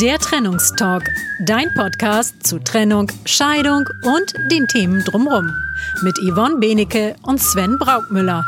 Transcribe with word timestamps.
Der 0.00 0.18
Trennungstalk, 0.18 1.08
dein 1.46 1.72
Podcast 1.72 2.46
zu 2.46 2.58
Trennung, 2.58 3.10
Scheidung 3.24 3.88
und 4.02 4.34
den 4.50 4.66
Themen 4.66 5.02
drumherum. 5.02 5.50
Mit 6.02 6.18
Yvonne 6.18 6.56
Benecke 6.56 7.16
und 7.22 7.40
Sven 7.40 7.78
Braukmüller. 7.78 8.44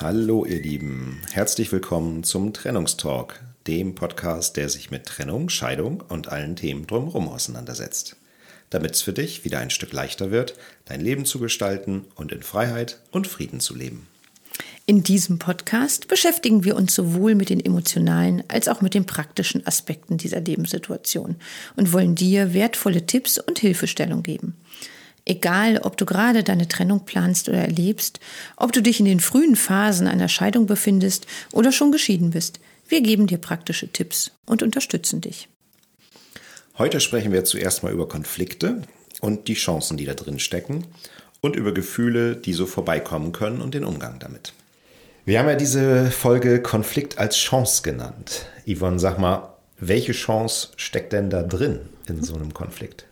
Hallo 0.00 0.44
ihr 0.44 0.60
Lieben, 0.60 1.22
herzlich 1.32 1.72
willkommen 1.72 2.22
zum 2.22 2.52
Trennungstalk, 2.52 3.40
dem 3.68 3.94
Podcast, 3.94 4.56
der 4.56 4.70
sich 4.70 4.90
mit 4.90 5.04
Trennung, 5.04 5.50
Scheidung 5.50 6.02
und 6.08 6.28
allen 6.28 6.56
Themen 6.56 6.86
drumherum 6.86 7.28
auseinandersetzt. 7.28 8.16
Damit 8.70 8.94
es 8.94 9.02
für 9.02 9.12
dich 9.12 9.44
wieder 9.44 9.58
ein 9.58 9.68
Stück 9.68 9.92
leichter 9.92 10.30
wird, 10.30 10.54
dein 10.86 11.02
Leben 11.02 11.26
zu 11.26 11.38
gestalten 11.38 12.06
und 12.14 12.32
in 12.32 12.42
Freiheit 12.42 12.98
und 13.10 13.26
Frieden 13.26 13.60
zu 13.60 13.76
leben. 13.76 14.06
In 14.86 15.02
diesem 15.02 15.38
Podcast 15.38 16.08
beschäftigen 16.08 16.64
wir 16.64 16.76
uns 16.76 16.94
sowohl 16.94 17.34
mit 17.34 17.50
den 17.50 17.62
emotionalen 17.62 18.42
als 18.48 18.68
auch 18.68 18.80
mit 18.80 18.94
den 18.94 19.04
praktischen 19.04 19.66
Aspekten 19.66 20.16
dieser 20.16 20.40
Lebenssituation 20.40 21.36
und 21.76 21.92
wollen 21.92 22.14
dir 22.14 22.54
wertvolle 22.54 23.04
Tipps 23.04 23.36
und 23.38 23.58
Hilfestellung 23.58 24.22
geben. 24.22 24.56
Egal, 25.26 25.76
ob 25.82 25.98
du 25.98 26.06
gerade 26.06 26.42
deine 26.42 26.68
Trennung 26.68 27.04
planst 27.04 27.50
oder 27.50 27.58
erlebst, 27.58 28.18
ob 28.56 28.72
du 28.72 28.80
dich 28.80 28.98
in 28.98 29.04
den 29.04 29.20
frühen 29.20 29.56
Phasen 29.56 30.06
einer 30.06 30.28
Scheidung 30.28 30.64
befindest 30.64 31.26
oder 31.52 31.70
schon 31.70 31.92
geschieden 31.92 32.30
bist, 32.30 32.60
wir 32.88 33.02
geben 33.02 33.26
dir 33.26 33.38
praktische 33.38 33.88
Tipps 33.88 34.32
und 34.46 34.62
unterstützen 34.62 35.20
dich. 35.20 35.48
Heute 36.78 37.00
sprechen 37.00 37.32
wir 37.32 37.44
zuerst 37.44 37.82
mal 37.82 37.92
über 37.92 38.08
Konflikte 38.08 38.82
und 39.20 39.48
die 39.48 39.54
Chancen, 39.54 39.96
die 39.96 40.04
da 40.04 40.14
drin 40.14 40.38
stecken 40.38 40.86
und 41.40 41.56
über 41.56 41.72
Gefühle, 41.72 42.36
die 42.36 42.52
so 42.52 42.66
vorbeikommen 42.66 43.32
können 43.32 43.60
und 43.60 43.74
den 43.74 43.84
Umgang 43.84 44.18
damit. 44.18 44.52
Wir 45.24 45.40
haben 45.40 45.48
ja 45.48 45.56
diese 45.56 46.10
Folge 46.10 46.62
Konflikt 46.62 47.18
als 47.18 47.36
Chance 47.36 47.82
genannt. 47.82 48.46
Yvonne, 48.66 48.98
sag 48.98 49.18
mal, 49.18 49.54
welche 49.78 50.12
Chance 50.12 50.68
steckt 50.76 51.12
denn 51.12 51.30
da 51.30 51.42
drin 51.42 51.80
in 52.06 52.22
so 52.22 52.34
einem 52.34 52.54
Konflikt? 52.54 53.07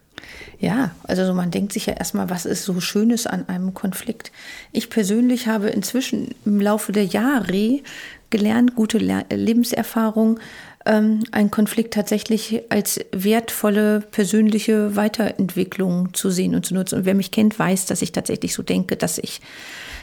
Ja, 0.59 0.93
also 1.03 1.35
man 1.35 1.51
denkt 1.51 1.73
sich 1.73 1.87
ja 1.87 1.95
erstmal, 1.95 2.31
was 2.31 2.47
ist 2.47 2.65
so 2.65 2.81
Schönes 2.81 3.27
an 3.27 3.49
einem 3.49 3.75
Konflikt. 3.75 4.33
Ich 4.73 4.89
persönlich 4.89 5.47
habe 5.49 5.69
inzwischen 5.69 6.35
im 6.47 6.61
Laufe 6.61 6.93
der 6.93 7.05
Jahre 7.05 7.81
gelernt, 8.31 8.75
gute 8.75 8.99
Lebenserfahrung, 8.99 10.41
ähm, 10.87 11.25
einen 11.33 11.51
Konflikt 11.51 11.93
tatsächlich 11.93 12.63
als 12.71 13.01
wertvolle 13.13 14.01
persönliche 14.01 14.97
Weiterentwicklung 14.97 16.15
zu 16.15 16.31
sehen 16.31 16.55
und 16.55 16.65
zu 16.65 16.75
nutzen. 16.75 17.01
Und 17.01 17.05
wer 17.05 17.15
mich 17.15 17.33
kennt, 17.33 17.59
weiß, 17.59 17.87
dass 17.87 18.01
ich 18.01 18.13
tatsächlich 18.13 18.55
so 18.55 18.63
denke, 18.63 18.97
dass 18.97 19.19
ich 19.19 19.41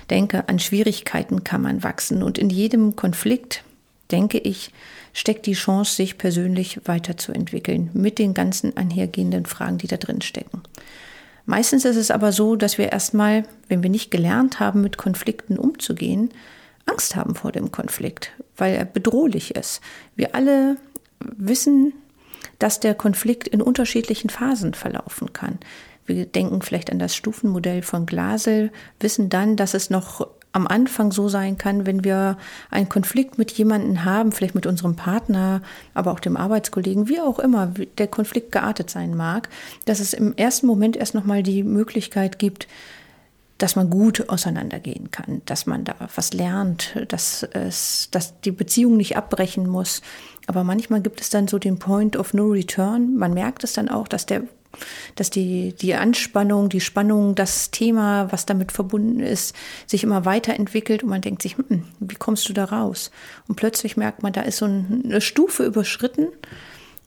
denke, 0.10 0.48
an 0.50 0.60
Schwierigkeiten 0.60 1.44
kann 1.44 1.62
man 1.62 1.82
wachsen. 1.84 2.22
Und 2.22 2.38
in 2.38 2.50
jedem 2.50 2.96
Konflikt, 2.96 3.64
denke 4.12 4.38
ich, 4.38 4.72
steckt 5.14 5.46
die 5.46 5.54
Chance, 5.54 5.96
sich 5.96 6.18
persönlich 6.18 6.82
weiterzuentwickeln 6.86 7.90
mit 7.94 8.20
den 8.20 8.34
ganzen 8.34 8.76
einhergehenden 8.76 9.46
Fragen, 9.46 9.78
die 9.78 9.88
da 9.88 9.98
drin 9.98 10.22
stecken. 10.22 10.62
Meistens 11.46 11.86
ist 11.86 11.98
es 11.98 12.12
aber 12.12 12.32
so, 12.32 12.56
dass 12.56 12.78
wir 12.78 12.92
erstmal, 12.92 13.44
wenn 13.68 13.84
wir 13.84 13.90
nicht 13.90 14.12
gelernt 14.12 14.60
haben, 14.60 14.82
mit 14.82 14.98
Konflikten 14.98 15.58
umzugehen, 15.58 16.30
Angst 16.86 17.16
haben 17.16 17.36
vor 17.36 17.52
dem 17.52 17.72
Konflikt, 17.72 18.32
weil 18.58 18.76
er 18.76 18.86
bedrohlich 18.86 19.56
ist. 19.56 19.82
Wir 20.16 20.36
alle 20.36 20.78
wissen, 21.20 21.94
dass 22.60 22.80
der 22.80 22.96
Konflikt 22.96 23.48
in 23.48 23.62
unterschiedlichen 23.62 24.30
Phasen 24.30 24.74
verlaufen 24.74 25.34
kann. 25.34 25.60
Wir 26.06 26.26
denken 26.26 26.62
vielleicht 26.62 26.92
an 26.92 27.00
das 27.00 27.16
Stufenmodell 27.16 27.82
von 27.82 28.06
Glasel, 28.06 28.72
wissen 29.00 29.30
dann, 29.30 29.56
dass 29.56 29.74
es 29.74 29.90
noch 29.90 30.28
am 30.54 30.68
Anfang 30.68 31.12
so 31.12 31.28
sein 31.28 31.58
kann, 31.58 31.86
wenn 31.86 32.04
wir 32.04 32.38
einen 32.70 32.88
Konflikt 32.88 33.38
mit 33.38 33.52
jemandem 33.52 34.06
haben, 34.06 34.32
vielleicht 34.32 34.56
mit 34.56 34.68
unserem 34.68 34.96
Partner, 34.96 35.62
aber 35.94 36.12
auch 36.12 36.20
dem 36.20 36.38
Arbeitskollegen, 36.38 37.10
wie 37.10 37.20
auch 37.20 37.40
immer 37.40 37.74
der 37.98 38.08
Konflikt 38.08 38.52
geartet 38.52 38.90
sein 38.90 39.16
mag, 39.16 39.50
dass 39.86 40.00
es 40.00 40.14
im 40.14 40.36
ersten 40.38 40.68
Moment 40.68 40.96
erst 40.96 41.16
nochmal 41.16 41.44
die 41.44 41.64
Möglichkeit 41.64 42.40
gibt, 42.40 42.68
dass 43.58 43.76
man 43.76 43.90
gut 43.90 44.30
auseinandergehen 44.30 45.10
kann, 45.10 45.42
dass 45.46 45.66
man 45.66 45.86
da 45.86 45.96
was 46.16 46.34
lernt, 46.34 46.96
dass 47.08 47.44
es, 47.44 48.10
dass 48.12 48.40
die 48.42 48.52
Beziehung 48.52 48.98
nicht 48.98 49.18
abbrechen 49.18 49.68
muss. 49.68 50.02
Aber 50.48 50.64
manchmal 50.64 51.02
gibt 51.02 51.22
es 51.22 51.30
dann 51.30 51.48
so 51.48 51.60
den 51.60 51.80
Point 51.80 52.16
of 52.16 52.34
No 52.34 52.48
Return. 52.48 53.16
Man 53.16 53.34
merkt 53.34 53.64
es 53.64 53.74
dann 53.74 53.90
auch, 53.90 54.08
dass 54.08 54.26
der 54.26 54.44
dass 55.16 55.30
die, 55.30 55.74
die 55.74 55.94
Anspannung, 55.94 56.70
die 56.70 56.82
Spannung, 56.82 57.36
das 57.36 57.72
Thema, 57.72 58.32
was 58.32 58.46
damit 58.46 58.72
verbunden 58.72 59.20
ist, 59.20 59.56
sich 59.88 60.04
immer 60.04 60.26
weiterentwickelt 60.26 61.04
und 61.04 61.10
man 61.10 61.22
denkt 61.22 61.42
sich, 61.42 61.58
hm, 61.58 61.86
wie 62.00 62.16
kommst 62.16 62.48
du 62.50 62.54
da 62.54 62.66
raus? 62.66 63.12
Und 63.48 63.56
plötzlich 63.56 63.98
merkt 63.98 64.24
man, 64.24 64.34
da 64.34 64.42
ist 64.42 64.58
so 64.58 64.66
eine 64.66 65.22
Stufe 65.22 65.66
überschritten 65.66 66.28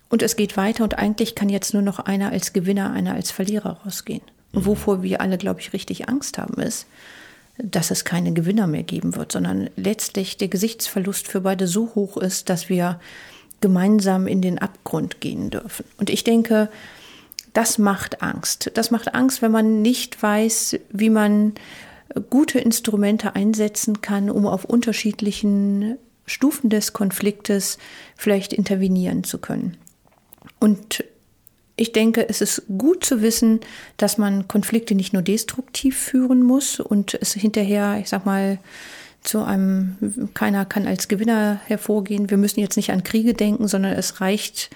und 0.09 0.23
es 0.23 0.37
geht 0.37 0.57
weiter 0.57 0.85
und 0.85 0.99
eigentlich 0.99 1.35
kann 1.35 1.49
jetzt 1.49 1.75
nur 1.75 1.83
noch 1.83 1.99
einer 1.99 2.31
als 2.31 2.53
Gewinner, 2.53 2.93
einer 2.93 3.15
als 3.15 3.31
Verlierer 3.31 3.81
rausgehen. 3.85 4.23
Und 4.53 4.67
wovor 4.67 5.03
wir 5.03 5.21
alle, 5.21 5.39
glaube 5.39 5.61
ich, 5.61 5.73
richtig 5.73 6.09
Angst 6.09 6.39
haben, 6.39 6.61
ist, 6.63 6.87
dass 7.59 7.91
es 7.91 8.05
keine 8.05 8.33
Gewinner 8.33 8.67
mehr 8.67 8.83
geben 8.83 9.17
wird, 9.17 9.33
sondern 9.33 9.71
letztlich 9.77 10.37
der 10.37 10.49
Gesichtsverlust 10.49 11.27
für 11.27 11.41
beide 11.41 11.67
so 11.67 11.95
hoch 11.95 12.17
ist, 12.17 12.49
dass 12.51 12.69
wir 12.69 13.01
gemeinsam 13.61 14.27
in 14.27 14.43
den 14.43 14.59
Abgrund 14.59 15.21
gehen 15.21 15.51
dürfen. 15.51 15.85
Und 15.99 16.11
ich 16.11 16.23
denke, 16.25 16.69
das 17.57 17.79
macht 17.79 18.23
Angst. 18.23 18.71
Das 18.75 18.91
macht 18.91 19.15
Angst, 19.15 19.41
wenn 19.41 19.51
man 19.51 19.81
nicht 19.81 20.23
weiß, 20.23 20.79
wie 20.91 21.09
man 21.09 21.55
gute 22.29 22.59
Instrumente 22.59 23.35
einsetzen 23.35 24.03
kann, 24.03 24.29
um 24.29 24.47
auf 24.47 24.67
unterschiedlichen 24.67 25.97
Stufen 26.27 26.69
des 26.69 26.93
Konfliktes 26.93 27.79
vielleicht 28.15 28.53
intervenieren 28.53 29.25
zu 29.25 29.39
können. 29.39 29.79
Und 30.61 31.03
ich 31.77 31.93
denke, 31.93 32.29
es 32.29 32.43
ist 32.43 32.65
gut 32.77 33.05
zu 33.05 33.23
wissen, 33.23 33.61
dass 33.97 34.19
man 34.19 34.49
Konflikte 34.49 34.95
nicht 34.95 35.15
nur 35.15 35.23
destruktiv 35.23 35.99
führen 35.99 36.43
muss 36.43 36.79
und 36.79 37.15
es 37.15 37.33
hinterher, 37.33 37.99
ich 38.01 38.11
sag 38.11 38.27
mal, 38.27 38.59
zu 39.23 39.43
einem, 39.43 39.97
keiner 40.35 40.65
kann 40.67 40.87
als 40.87 41.09
Gewinner 41.09 41.61
hervorgehen. 41.67 42.31
Wir 42.31 42.37
müssen 42.37 42.61
jetzt 42.61 42.77
nicht 42.77 42.93
an 42.93 43.03
Kriege 43.03 43.35
denken, 43.35 43.67
sondern 43.67 43.93
es 43.95 44.21
reicht 44.21 44.71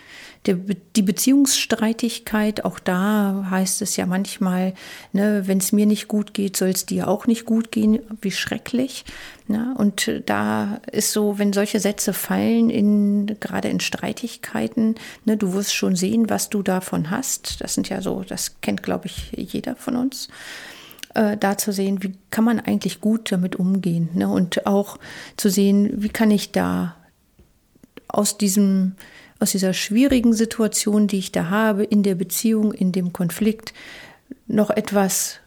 der, 0.46 0.56
die 0.96 1.02
Beziehungsstreitigkeit. 1.02 2.64
Auch 2.64 2.78
da 2.78 3.46
heißt 3.50 3.82
es 3.82 3.96
ja 3.96 4.06
manchmal, 4.06 4.74
ne, 5.12 5.42
wenn 5.46 5.58
es 5.58 5.72
mir 5.72 5.86
nicht 5.86 6.08
gut 6.08 6.32
geht, 6.32 6.56
soll 6.56 6.70
es 6.70 6.86
dir 6.86 7.08
auch 7.08 7.26
nicht 7.26 7.44
gut 7.44 7.70
gehen. 7.70 8.00
Wie 8.20 8.30
schrecklich. 8.30 9.04
Ne? 9.48 9.74
Und 9.76 10.22
da 10.26 10.80
ist 10.90 11.12
so, 11.12 11.38
wenn 11.38 11.52
solche 11.52 11.80
Sätze 11.80 12.12
fallen, 12.12 12.70
in, 12.70 13.38
gerade 13.40 13.68
in 13.68 13.80
Streitigkeiten, 13.80 14.94
ne, 15.24 15.36
du 15.36 15.52
wirst 15.52 15.74
schon 15.74 15.96
sehen, 15.96 16.30
was 16.30 16.48
du 16.48 16.62
davon 16.62 17.10
hast. 17.10 17.60
Das 17.60 17.74
sind 17.74 17.88
ja 17.88 18.00
so, 18.00 18.22
das 18.26 18.60
kennt, 18.60 18.82
glaube 18.82 19.06
ich, 19.06 19.32
jeder 19.36 19.76
von 19.76 19.96
uns 19.96 20.28
äh, 21.14 21.36
da 21.36 21.58
zu 21.58 21.72
sehen, 21.72 22.02
wie 22.02 22.14
kann 22.30 22.44
man 22.44 22.60
eigentlich 22.60 23.00
gut 23.00 23.32
damit 23.32 23.56
umgehen 23.56 24.08
ne? 24.14 24.28
und 24.28 24.66
auch 24.66 24.98
zu 25.36 25.50
sehen, 25.50 26.02
wie 26.02 26.08
kann 26.08 26.30
ich 26.30 26.52
da 26.52 26.96
aus 28.08 28.38
diesem 28.38 28.94
aus 29.40 29.52
dieser 29.52 29.72
schwierigen 29.72 30.32
Situation, 30.32 31.06
die 31.06 31.18
ich 31.18 31.32
da 31.32 31.48
habe, 31.50 31.84
in 31.84 32.02
der 32.02 32.14
Beziehung, 32.14 32.72
in 32.72 32.92
dem 32.92 33.12
Konflikt, 33.12 33.72
noch 34.46 34.70
etwas 34.70 35.40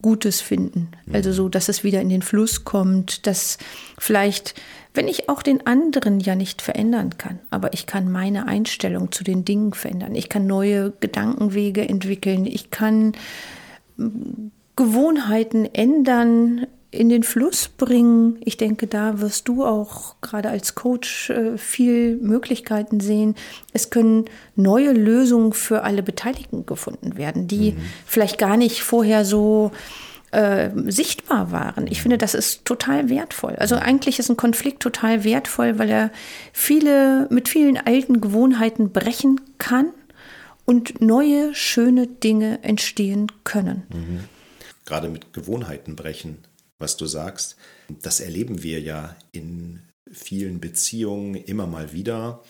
Gutes 0.00 0.40
finden. 0.40 0.90
Also 1.12 1.32
so, 1.32 1.48
dass 1.48 1.68
es 1.68 1.82
wieder 1.82 2.00
in 2.00 2.08
den 2.08 2.22
Fluss 2.22 2.64
kommt, 2.64 3.26
dass 3.26 3.58
vielleicht, 3.98 4.54
wenn 4.94 5.08
ich 5.08 5.28
auch 5.28 5.42
den 5.42 5.66
anderen 5.66 6.20
ja 6.20 6.36
nicht 6.36 6.62
verändern 6.62 7.18
kann, 7.18 7.40
aber 7.50 7.72
ich 7.72 7.86
kann 7.86 8.10
meine 8.10 8.46
Einstellung 8.46 9.10
zu 9.10 9.24
den 9.24 9.44
Dingen 9.44 9.72
verändern. 9.72 10.14
Ich 10.14 10.28
kann 10.28 10.46
neue 10.46 10.92
Gedankenwege 11.00 11.88
entwickeln. 11.88 12.46
Ich 12.46 12.70
kann 12.70 13.12
Gewohnheiten 14.76 15.64
ändern, 15.64 16.66
in 16.90 17.08
den 17.08 17.22
Fluss 17.22 17.68
bringen. 17.68 18.38
Ich 18.44 18.56
denke, 18.56 18.86
da 18.86 19.20
wirst 19.20 19.48
du 19.48 19.64
auch 19.64 20.16
gerade 20.20 20.48
als 20.48 20.74
Coach 20.74 21.30
äh, 21.30 21.58
viel 21.58 22.16
Möglichkeiten 22.16 23.00
sehen. 23.00 23.34
Es 23.72 23.90
können 23.90 24.24
neue 24.56 24.92
Lösungen 24.92 25.52
für 25.52 25.82
alle 25.82 26.02
Beteiligten 26.02 26.64
gefunden 26.64 27.16
werden, 27.16 27.46
die 27.46 27.72
mhm. 27.72 27.80
vielleicht 28.06 28.38
gar 28.38 28.56
nicht 28.56 28.82
vorher 28.82 29.26
so 29.26 29.70
äh, 30.30 30.70
sichtbar 30.86 31.52
waren. 31.52 31.86
Ich 31.88 32.00
finde, 32.00 32.16
das 32.16 32.34
ist 32.34 32.64
total 32.64 33.10
wertvoll. 33.10 33.56
Also 33.56 33.76
eigentlich 33.76 34.18
ist 34.18 34.30
ein 34.30 34.36
Konflikt 34.38 34.80
total 34.80 35.24
wertvoll, 35.24 35.78
weil 35.78 35.90
er 35.90 36.10
viele 36.52 37.26
mit 37.30 37.50
vielen 37.50 37.76
alten 37.76 38.22
Gewohnheiten 38.22 38.92
brechen 38.92 39.40
kann 39.58 39.90
und 40.64 41.02
neue 41.02 41.54
schöne 41.54 42.06
Dinge 42.06 42.62
entstehen 42.62 43.30
können. 43.44 43.82
Mhm 43.92 44.20
gerade 44.88 45.08
mit 45.08 45.32
Gewohnheiten 45.34 45.94
brechen, 45.94 46.38
was 46.78 46.96
du 46.96 47.06
sagst. 47.06 47.56
Das 48.02 48.20
erleben 48.20 48.62
wir 48.62 48.80
ja 48.80 49.16
in 49.32 49.80
vielen 50.10 50.60
Beziehungen 50.60 51.34
immer 51.34 51.66
mal 51.66 51.92
wieder, 51.92 52.42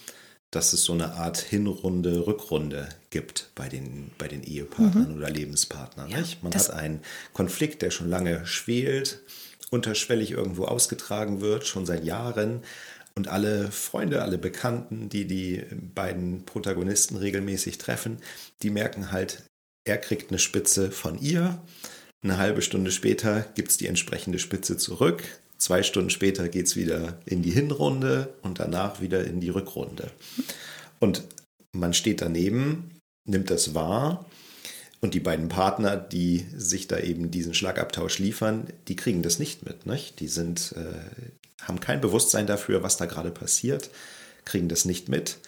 dass 0.51 0.73
es 0.73 0.85
so 0.85 0.95
eine 0.95 1.13
Art 1.15 1.39
Hinrunde, 1.39 2.27
Rückrunde 2.27 2.89
gibt 3.11 3.51
bei 3.55 3.69
den, 3.69 4.11
bei 4.17 4.29
den 4.29 4.43
Ehepartnern 4.43 5.11
mhm. 5.11 5.17
oder 5.17 5.31
Lebenspartnern. 5.31 6.09
Ja, 6.11 6.23
Man 6.43 6.55
hat 6.55 6.71
einen 6.71 7.01
Konflikt, 7.35 7.83
der 7.83 7.91
schon 7.91 8.09
lange 8.09 8.47
schwelt, 8.47 9.21
unterschwellig 9.71 10.31
irgendwo 10.31 10.65
ausgetragen 10.65 11.41
wird, 11.41 11.67
schon 11.67 11.85
seit 11.85 12.05
Jahren. 12.05 12.63
Und 13.15 13.29
alle 13.29 13.71
Freunde, 13.73 14.23
alle 14.23 14.39
Bekannten, 14.39 15.09
die 15.09 15.27
die 15.27 15.65
beiden 15.95 16.45
Protagonisten 16.45 17.17
regelmäßig 17.17 17.77
treffen, 17.77 18.19
die 18.63 18.71
merken 18.71 19.11
halt, 19.11 19.43
er 19.85 19.99
kriegt 19.99 20.31
eine 20.31 20.39
Spitze 20.39 20.91
von 20.91 21.19
ihr. 21.19 21.61
Eine 22.23 22.39
halbe 22.39 22.63
Stunde 22.63 22.91
später 22.91 23.47
gibt 23.55 23.71
es 23.71 23.77
die 23.77 23.87
entsprechende 23.87 24.39
Spitze 24.39 24.77
zurück. 24.77 25.23
Zwei 25.57 25.83
Stunden 25.83 26.11
später 26.11 26.49
geht 26.49 26.67
es 26.67 26.77
wieder 26.77 27.19
in 27.27 27.43
die 27.43 27.51
Hinrunde 27.51 28.35
und 28.43 28.61
danach 28.61 29.01
wieder 29.01 29.25
in 29.25 29.41
die 29.41 29.51
Rückrunde. 29.51 30.11
Und 30.99 31.25
man 31.73 31.95
steht 31.95 32.21
daneben, 32.21 32.99
nimmt 33.25 33.51
das 33.51 33.75
wahr 33.75 34.27
und 35.01 35.15
die 35.15 35.21
beiden 35.21 35.49
Partner, 35.49 35.97
die 35.97 36.47
sich 36.57 36.89
da 36.89 36.99
eben 36.99 37.31
diesen 37.31 37.55
Schlagabtausch 37.55 38.19
liefern, 38.19 38.67
die 38.89 38.97
kriegen 38.97 39.23
das 39.23 39.39
nicht 39.39 39.65
mit. 39.65 39.87
Nicht? 39.87 40.19
Die 40.21 40.29
sind, 40.29 40.75
äh, 40.77 41.63
haben 41.63 41.81
kein 41.81 42.01
Bewusstsein 42.01 42.47
dafür, 42.47 42.83
was 42.83 42.97
da 42.97 43.07
gerade 43.07 43.31
passiert, 43.31 43.91
kriegen 44.45 44.69
das 44.69 44.85
nicht 44.85 45.09
mit. 45.09 45.39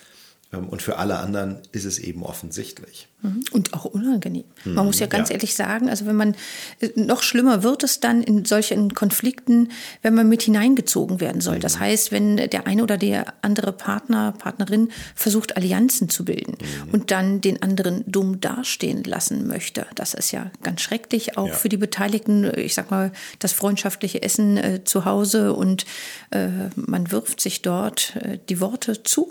Ähm, 0.53 0.69
und 0.69 0.83
für 0.83 0.99
alle 0.99 1.19
anderen 1.19 1.59
ist 1.73 1.85
es 1.85 1.99
eben 1.99 2.23
offensichtlich. 2.23 3.09
Mhm. 3.23 3.45
Und 3.53 3.75
auch 3.75 3.85
unangenehm. 3.85 4.45
Man 4.65 4.87
muss 4.87 4.99
ja 4.99 5.07
ganz 5.07 5.29
ja. 5.29 5.35
ehrlich 5.35 5.55
sagen, 5.55 5.89
also 5.91 6.07
wenn 6.07 6.17
man, 6.17 6.35
äh, 6.81 6.89
noch 6.97 7.23
schlimmer 7.23 7.63
wird 7.63 7.85
es 7.85 8.01
dann 8.01 8.23
in 8.23 8.45
solchen 8.45 8.95
Konflikten, 8.95 9.71
wenn 10.03 10.15
man 10.15 10.29
mit 10.29 10.43
hineingezogen 10.43 11.21
werden 11.21 11.41
soll. 11.41 11.59
Das 11.59 11.77
mhm. 11.77 11.81
heißt, 11.81 12.13
wenn 12.13 12.37
der 12.37 12.67
eine 12.67 12.83
oder 12.83 12.97
der 12.97 13.35
andere 13.43 13.73
Partner, 13.73 14.33
Partnerin 14.33 14.89
versucht, 15.15 15.57
Allianzen 15.57 16.09
zu 16.09 16.25
bilden 16.25 16.57
mhm. 16.61 16.91
und 16.93 17.11
dann 17.11 17.41
den 17.41 17.63
anderen 17.63 18.05
dumm 18.07 18.41
dastehen 18.41 19.05
lassen 19.05 19.47
möchte. 19.47 19.87
Das 19.95 20.15
ist 20.15 20.33
ja 20.33 20.51
ganz 20.63 20.81
schrecklich, 20.81 21.37
auch 21.37 21.49
ja. 21.49 21.55
für 21.55 21.69
die 21.69 21.77
Beteiligten. 21.77 22.51
Ich 22.57 22.75
sag 22.75 22.91
mal, 22.91 23.13
das 23.39 23.53
freundschaftliche 23.53 24.23
Essen 24.23 24.57
äh, 24.57 24.85
zu 24.85 25.05
Hause 25.05 25.53
und 25.53 25.85
äh, 26.31 26.49
man 26.75 27.13
wirft 27.13 27.41
sich 27.41 27.63
dort 27.63 28.17
äh, 28.17 28.39
die 28.49 28.61
Worte 28.61 29.03
zu 29.03 29.31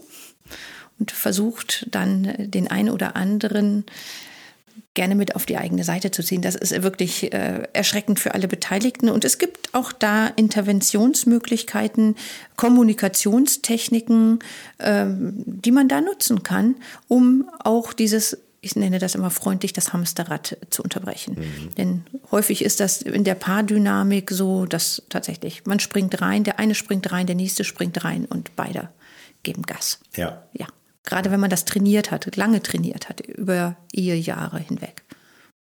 und 0.99 1.11
versucht 1.11 1.87
dann 1.91 2.33
den 2.37 2.69
einen 2.69 2.89
oder 2.89 3.15
anderen 3.15 3.85
gerne 4.93 5.15
mit 5.15 5.35
auf 5.35 5.45
die 5.45 5.57
eigene 5.57 5.83
Seite 5.83 6.11
zu 6.11 6.23
ziehen. 6.23 6.41
Das 6.41 6.55
ist 6.55 6.83
wirklich 6.83 7.31
äh, 7.31 7.63
erschreckend 7.73 8.19
für 8.19 8.33
alle 8.33 8.47
Beteiligten. 8.47 9.09
Und 9.09 9.23
es 9.23 9.37
gibt 9.37 9.73
auch 9.73 9.93
da 9.93 10.27
Interventionsmöglichkeiten, 10.27 12.15
Kommunikationstechniken, 12.57 14.39
ähm, 14.79 15.43
die 15.45 15.71
man 15.71 15.87
da 15.87 16.01
nutzen 16.01 16.43
kann, 16.43 16.75
um 17.07 17.49
auch 17.59 17.93
dieses 17.93 18.37
ich 18.61 18.75
nenne 18.75 18.99
das 18.99 19.15
immer 19.15 19.29
freundlich, 19.29 19.71
das 19.71 19.93
Hamsterrad 19.93 20.57
zu 20.69 20.83
unterbrechen. 20.83 21.37
Mhm. 21.39 21.75
Denn 21.75 22.03
häufig 22.29 22.61
ist 22.61 22.81
das 22.81 23.01
in 23.01 23.23
der 23.23 23.35
Paardynamik 23.35 24.31
so, 24.31 24.65
dass 24.65 25.03
tatsächlich 25.07 25.65
man 25.65 25.79
springt 25.79 26.21
rein, 26.21 26.43
der 26.43 26.59
eine 26.59 26.75
springt 26.75 27.09
rein, 27.09 27.25
der 27.25 27.37
nächste 27.37 27.63
springt 27.63 28.03
rein 28.03 28.25
und 28.25 28.57
beide 28.57 28.89
geben 29.43 29.61
Gas. 29.61 29.99
Ja. 30.15 30.43
Ja. 30.51 30.67
Gerade 31.09 31.31
wenn 31.31 31.39
man 31.39 31.50
das 31.50 31.65
trainiert 31.65 32.11
hat, 32.11 32.35
lange 32.35 32.61
trainiert 32.61 33.09
hat, 33.09 33.19
über 33.21 33.75
Ehejahre 33.91 34.59
hinweg. 34.59 35.01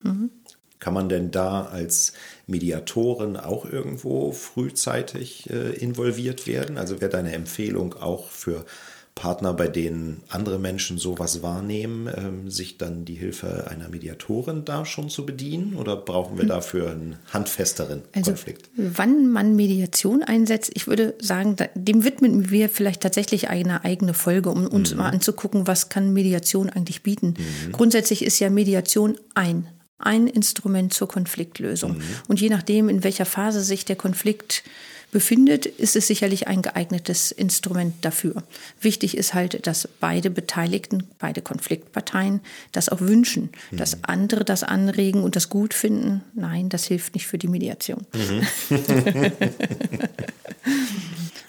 Mhm. 0.00 0.31
Kann 0.79 0.94
man 0.94 1.09
denn 1.09 1.33
da 1.33 1.65
als 1.65 2.12
Mediatorin 2.47 3.37
auch 3.37 3.65
irgendwo 3.65 4.31
frühzeitig 4.31 5.50
äh, 5.50 5.73
involviert 5.73 6.47
werden? 6.47 6.79
Also 6.79 7.00
wäre 7.00 7.11
deine 7.11 7.33
Empfehlung 7.33 7.94
auch 7.94 8.29
für 8.29 8.65
Partner, 9.14 9.53
bei 9.53 9.69
denen 9.69 10.23
andere 10.29 10.59
Menschen 10.59 10.99
sowas 10.99 11.43
wahrnehmen, 11.43 12.09
ähm, 12.17 12.50
sich 12.50 12.79
dann 12.79 13.05
die 13.05 13.14
Hilfe 13.14 13.67
einer 13.70 13.88
Mediatorin 13.88 14.64
da 14.64 14.85
schon 14.85 15.11
zu 15.11 15.26
bedienen? 15.26 15.75
Oder 15.75 15.97
brauchen 15.97 16.37
wir 16.37 16.43
hm. 16.43 16.49
dafür 16.49 16.91
einen 16.91 17.17
handfesteren 17.32 18.03
also, 18.14 18.31
Konflikt? 18.31 18.70
Wann 18.76 19.31
man 19.31 19.55
Mediation 19.55 20.23
einsetzt, 20.23 20.70
ich 20.75 20.87
würde 20.87 21.14
sagen, 21.20 21.56
dem 21.75 22.05
widmen 22.05 22.50
wir 22.50 22.69
vielleicht 22.69 23.03
tatsächlich 23.03 23.49
eine 23.49 23.85
eigene 23.85 24.14
Folge, 24.14 24.50
um 24.50 24.67
uns 24.67 24.93
mhm. 24.93 24.99
mal 24.99 25.11
anzugucken, 25.11 25.67
was 25.67 25.88
kann 25.88 26.12
Mediation 26.12 26.70
eigentlich 26.70 27.03
bieten. 27.03 27.35
Mhm. 27.37 27.73
Grundsätzlich 27.73 28.25
ist 28.25 28.38
ja 28.38 28.50
Mediation 28.50 29.19
ein 29.35 29.69
ein 30.03 30.26
Instrument 30.26 30.93
zur 30.93 31.06
Konfliktlösung. 31.06 31.99
Mhm. 31.99 32.03
Und 32.26 32.41
je 32.41 32.49
nachdem, 32.49 32.88
in 32.88 33.05
welcher 33.05 33.25
Phase 33.25 33.62
sich 33.62 33.85
der 33.85 33.94
Konflikt 33.94 34.65
befindet, 35.12 35.67
ist 35.67 35.94
es 35.94 36.06
sicherlich 36.09 36.49
ein 36.49 36.62
geeignetes 36.62 37.31
Instrument 37.32 37.94
dafür. 38.00 38.43
Wichtig 38.81 39.17
ist 39.17 39.35
halt, 39.35 39.67
dass 39.67 39.87
beide 40.00 40.31
Beteiligten, 40.31 41.05
beide 41.19 41.43
Konfliktparteien 41.43 42.41
das 42.73 42.88
auch 42.88 43.00
wünschen, 43.00 43.50
mhm. 43.70 43.76
dass 43.76 44.03
andere 44.05 44.44
das 44.44 44.64
anregen 44.64 45.23
und 45.23 45.37
das 45.37 45.50
gut 45.50 45.75
finden. 45.75 46.23
Nein, 46.35 46.70
das 46.70 46.87
hilft 46.87 47.14
nicht 47.14 47.26
für 47.26 47.38
die 47.38 47.47
Mediation. 47.47 48.06
Mhm. 48.14 48.47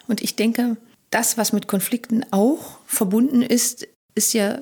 und 0.07 0.21
ich 0.21 0.35
denke, 0.35 0.75
das, 1.09 1.37
was 1.37 1.53
mit 1.53 1.67
Konflikten 1.67 2.25
auch 2.31 2.79
verbunden 2.85 3.41
ist, 3.41 3.87
ist 4.13 4.33
ja 4.33 4.61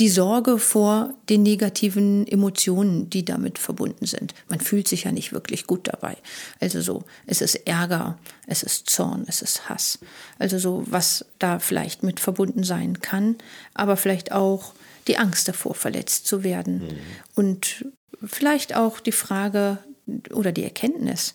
die 0.00 0.08
Sorge 0.08 0.58
vor 0.58 1.12
den 1.28 1.42
negativen 1.42 2.26
Emotionen, 2.26 3.10
die 3.10 3.22
damit 3.22 3.58
verbunden 3.58 4.06
sind. 4.06 4.34
Man 4.48 4.58
fühlt 4.58 4.88
sich 4.88 5.04
ja 5.04 5.12
nicht 5.12 5.34
wirklich 5.34 5.66
gut 5.66 5.88
dabei. 5.88 6.16
Also 6.58 6.80
so, 6.80 7.04
es 7.26 7.42
ist 7.42 7.54
Ärger, 7.66 8.18
es 8.46 8.62
ist 8.62 8.88
Zorn, 8.88 9.24
es 9.28 9.42
ist 9.42 9.68
Hass. 9.68 9.98
Also 10.38 10.58
so, 10.58 10.84
was 10.86 11.26
da 11.38 11.58
vielleicht 11.58 12.02
mit 12.02 12.18
verbunden 12.18 12.64
sein 12.64 13.00
kann, 13.00 13.36
aber 13.74 13.98
vielleicht 13.98 14.32
auch 14.32 14.72
die 15.06 15.18
Angst 15.18 15.48
davor, 15.48 15.74
verletzt 15.74 16.26
zu 16.26 16.42
werden. 16.42 16.78
Mhm. 16.78 16.98
Und 17.34 17.84
vielleicht 18.24 18.74
auch 18.74 19.00
die 19.00 19.12
Frage 19.12 19.78
oder 20.32 20.50
die 20.50 20.64
Erkenntnis, 20.64 21.34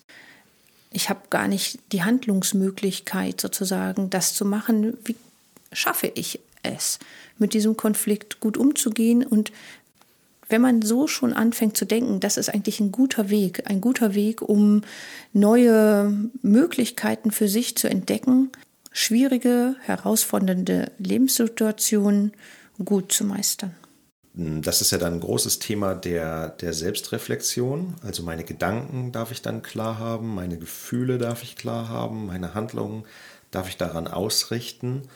ich 0.90 1.08
habe 1.08 1.20
gar 1.30 1.46
nicht 1.46 1.78
die 1.92 2.02
Handlungsmöglichkeit 2.02 3.40
sozusagen, 3.40 4.10
das 4.10 4.34
zu 4.34 4.44
machen. 4.44 4.98
Wie 5.04 5.14
schaffe 5.72 6.10
ich 6.14 6.40
es? 6.74 6.98
mit 7.38 7.54
diesem 7.54 7.76
Konflikt 7.76 8.40
gut 8.40 8.56
umzugehen. 8.56 9.24
Und 9.24 9.52
wenn 10.48 10.60
man 10.60 10.82
so 10.82 11.06
schon 11.06 11.32
anfängt 11.32 11.76
zu 11.76 11.84
denken, 11.84 12.20
das 12.20 12.36
ist 12.36 12.48
eigentlich 12.48 12.80
ein 12.80 12.92
guter 12.92 13.30
Weg, 13.30 13.68
ein 13.68 13.80
guter 13.80 14.14
Weg, 14.14 14.42
um 14.42 14.82
neue 15.32 16.12
Möglichkeiten 16.42 17.30
für 17.30 17.48
sich 17.48 17.76
zu 17.76 17.88
entdecken, 17.88 18.50
schwierige, 18.92 19.76
herausfordernde 19.82 20.92
Lebenssituationen 20.98 22.32
gut 22.84 23.12
zu 23.12 23.24
meistern. 23.24 23.74
Das 24.38 24.82
ist 24.82 24.90
ja 24.92 24.98
dann 24.98 25.14
ein 25.14 25.20
großes 25.20 25.60
Thema 25.60 25.94
der, 25.94 26.50
der 26.50 26.74
Selbstreflexion. 26.74 27.94
Also 28.02 28.22
meine 28.22 28.44
Gedanken 28.44 29.10
darf 29.10 29.32
ich 29.32 29.40
dann 29.40 29.62
klar 29.62 29.98
haben, 29.98 30.34
meine 30.34 30.58
Gefühle 30.58 31.16
darf 31.16 31.42
ich 31.42 31.56
klar 31.56 31.88
haben, 31.88 32.26
meine 32.26 32.52
Handlungen 32.52 33.04
darf 33.50 33.68
ich 33.70 33.78
daran 33.78 34.06
ausrichten. 34.06 35.08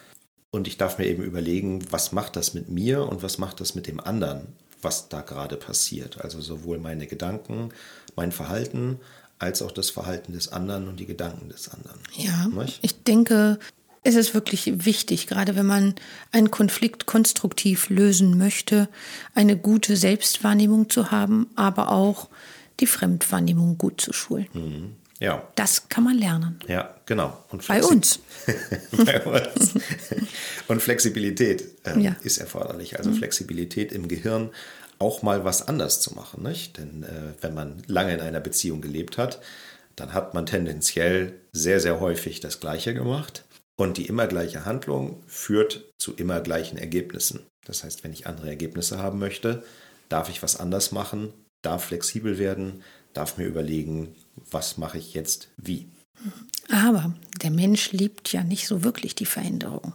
Und 0.50 0.66
ich 0.66 0.76
darf 0.76 0.98
mir 0.98 1.06
eben 1.06 1.22
überlegen, 1.22 1.84
was 1.90 2.12
macht 2.12 2.36
das 2.36 2.54
mit 2.54 2.68
mir 2.68 3.08
und 3.08 3.22
was 3.22 3.38
macht 3.38 3.60
das 3.60 3.74
mit 3.74 3.86
dem 3.86 4.00
anderen, 4.00 4.48
was 4.82 5.08
da 5.08 5.20
gerade 5.20 5.56
passiert. 5.56 6.20
Also 6.22 6.40
sowohl 6.40 6.78
meine 6.78 7.06
Gedanken, 7.06 7.70
mein 8.16 8.32
Verhalten, 8.32 8.98
als 9.38 9.62
auch 9.62 9.72
das 9.72 9.90
Verhalten 9.90 10.32
des 10.32 10.52
anderen 10.52 10.88
und 10.88 10.98
die 10.98 11.06
Gedanken 11.06 11.48
des 11.48 11.68
anderen. 11.68 12.00
Ja, 12.16 12.48
Nicht? 12.48 12.80
ich 12.82 13.02
denke, 13.04 13.58
es 14.02 14.14
ist 14.14 14.34
wirklich 14.34 14.84
wichtig, 14.84 15.26
gerade 15.26 15.56
wenn 15.56 15.66
man 15.66 15.94
einen 16.32 16.50
Konflikt 16.50 17.06
konstruktiv 17.06 17.88
lösen 17.90 18.38
möchte, 18.38 18.88
eine 19.34 19.56
gute 19.56 19.96
Selbstwahrnehmung 19.96 20.88
zu 20.90 21.10
haben, 21.10 21.48
aber 21.54 21.90
auch 21.90 22.28
die 22.80 22.86
Fremdwahrnehmung 22.86 23.78
gut 23.78 24.00
zu 24.00 24.12
schulen. 24.12 24.46
Mhm. 24.52 24.96
Ja. 25.20 25.46
Das 25.54 25.88
kann 25.88 26.02
man 26.02 26.16
lernen. 26.16 26.58
Ja, 26.66 26.94
genau. 27.04 27.44
Bei 27.68 27.84
uns. 27.84 28.20
Bei 29.04 29.22
uns. 29.22 29.74
Und 30.66 30.82
Flexibilität 30.82 31.64
ähm, 31.84 32.00
ja. 32.00 32.16
ist 32.22 32.38
erforderlich. 32.38 32.98
Also 32.98 33.10
mhm. 33.10 33.16
Flexibilität 33.16 33.92
im 33.92 34.08
Gehirn 34.08 34.50
auch 34.98 35.22
mal 35.22 35.44
was 35.44 35.68
anders 35.68 36.00
zu 36.00 36.14
machen. 36.14 36.42
Nicht? 36.42 36.78
Denn 36.78 37.02
äh, 37.02 37.34
wenn 37.42 37.54
man 37.54 37.82
lange 37.86 38.14
in 38.14 38.20
einer 38.20 38.40
Beziehung 38.40 38.80
gelebt 38.80 39.18
hat, 39.18 39.40
dann 39.94 40.14
hat 40.14 40.32
man 40.32 40.46
tendenziell 40.46 41.34
sehr, 41.52 41.80
sehr 41.80 42.00
häufig 42.00 42.40
das 42.40 42.58
Gleiche 42.58 42.94
gemacht. 42.94 43.44
Und 43.76 43.98
die 43.98 44.06
immer 44.06 44.26
gleiche 44.26 44.64
Handlung 44.64 45.22
führt 45.26 45.90
zu 45.98 46.14
immer 46.14 46.40
gleichen 46.40 46.78
Ergebnissen. 46.78 47.46
Das 47.66 47.84
heißt, 47.84 48.04
wenn 48.04 48.12
ich 48.12 48.26
andere 48.26 48.48
Ergebnisse 48.48 48.98
haben 48.98 49.18
möchte, 49.18 49.62
darf 50.08 50.28
ich 50.28 50.42
was 50.42 50.58
anders 50.58 50.92
machen, 50.92 51.32
darf 51.62 51.84
flexibel 51.84 52.38
werden, 52.38 52.82
darf 53.12 53.38
mir 53.38 53.46
überlegen, 53.46 54.14
was 54.50 54.78
mache 54.78 54.98
ich 54.98 55.14
jetzt 55.14 55.48
wie. 55.56 55.88
Aber 56.70 57.14
der 57.42 57.50
Mensch 57.50 57.92
liebt 57.92 58.32
ja 58.32 58.44
nicht 58.44 58.66
so 58.66 58.84
wirklich 58.84 59.14
die 59.14 59.26
Veränderung. 59.26 59.94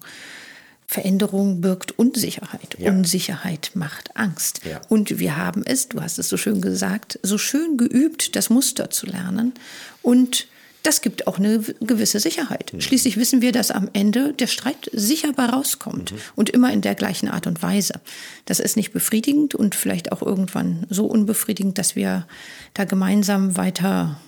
Veränderung 0.88 1.62
birgt 1.62 1.98
Unsicherheit. 1.98 2.78
Ja. 2.78 2.92
Unsicherheit 2.92 3.72
macht 3.74 4.16
Angst. 4.16 4.62
Ja. 4.66 4.82
Und 4.88 5.18
wir 5.18 5.36
haben 5.36 5.64
es, 5.66 5.90
du 5.90 6.02
hast 6.02 6.20
es 6.20 6.30
so 6.30 6.38
schön 6.38 6.62
gesagt, 6.62 7.20
so 7.24 7.38
schön 7.38 7.78
geübt, 7.78 8.36
das 8.36 8.50
Muster 8.50 8.90
zu 8.92 9.08
lernen 9.08 9.54
und 10.02 10.48
das 10.86 11.02
gibt 11.02 11.28
auch 11.28 11.40
eine 11.40 11.60
gewisse 11.80 12.20
Sicherheit. 12.20 12.72
Mhm. 12.74 12.82
Schließlich 12.82 13.18
wissen 13.18 13.42
wir, 13.42 13.52
dass 13.52 13.72
am 13.72 13.90
Ende 13.94 14.34
der 14.34 14.48
Streit 14.48 14.90
sicher 14.94 15.34
bei 15.34 15.46
rauskommt 15.46 16.12
mhm. 16.12 16.18
und 16.36 16.50
immer 16.52 16.72
in 16.72 16.82
der 16.82 16.96
gleichen 16.96 17.28
Art 17.28 17.48
und 17.48 17.62
Weise. 17.64 18.02
Das 18.46 18.60
ist 18.60 18.78
nicht 18.78 18.94
befriedigend 18.94 19.56
und 19.56 19.74
vielleicht 19.74 20.12
auch 20.12 20.22
irgendwann 20.22 20.86
so 20.90 21.06
unbefriedigend, 21.08 21.78
dass 21.78 21.96
wir 21.96 22.28
da 22.74 22.86
gemeinsam 22.86 23.58
weiter 23.58 24.20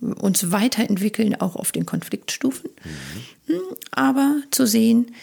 uns 0.00 0.52
weiterentwickeln, 0.52 1.34
auch 1.40 1.56
auf 1.56 1.72
den 1.72 1.86
Konfliktstufen. 1.86 2.70
Mhm. 3.46 3.54
Hm, 3.54 3.62
aber 3.90 4.36
zu 4.50 4.66
sehen, 4.66 5.14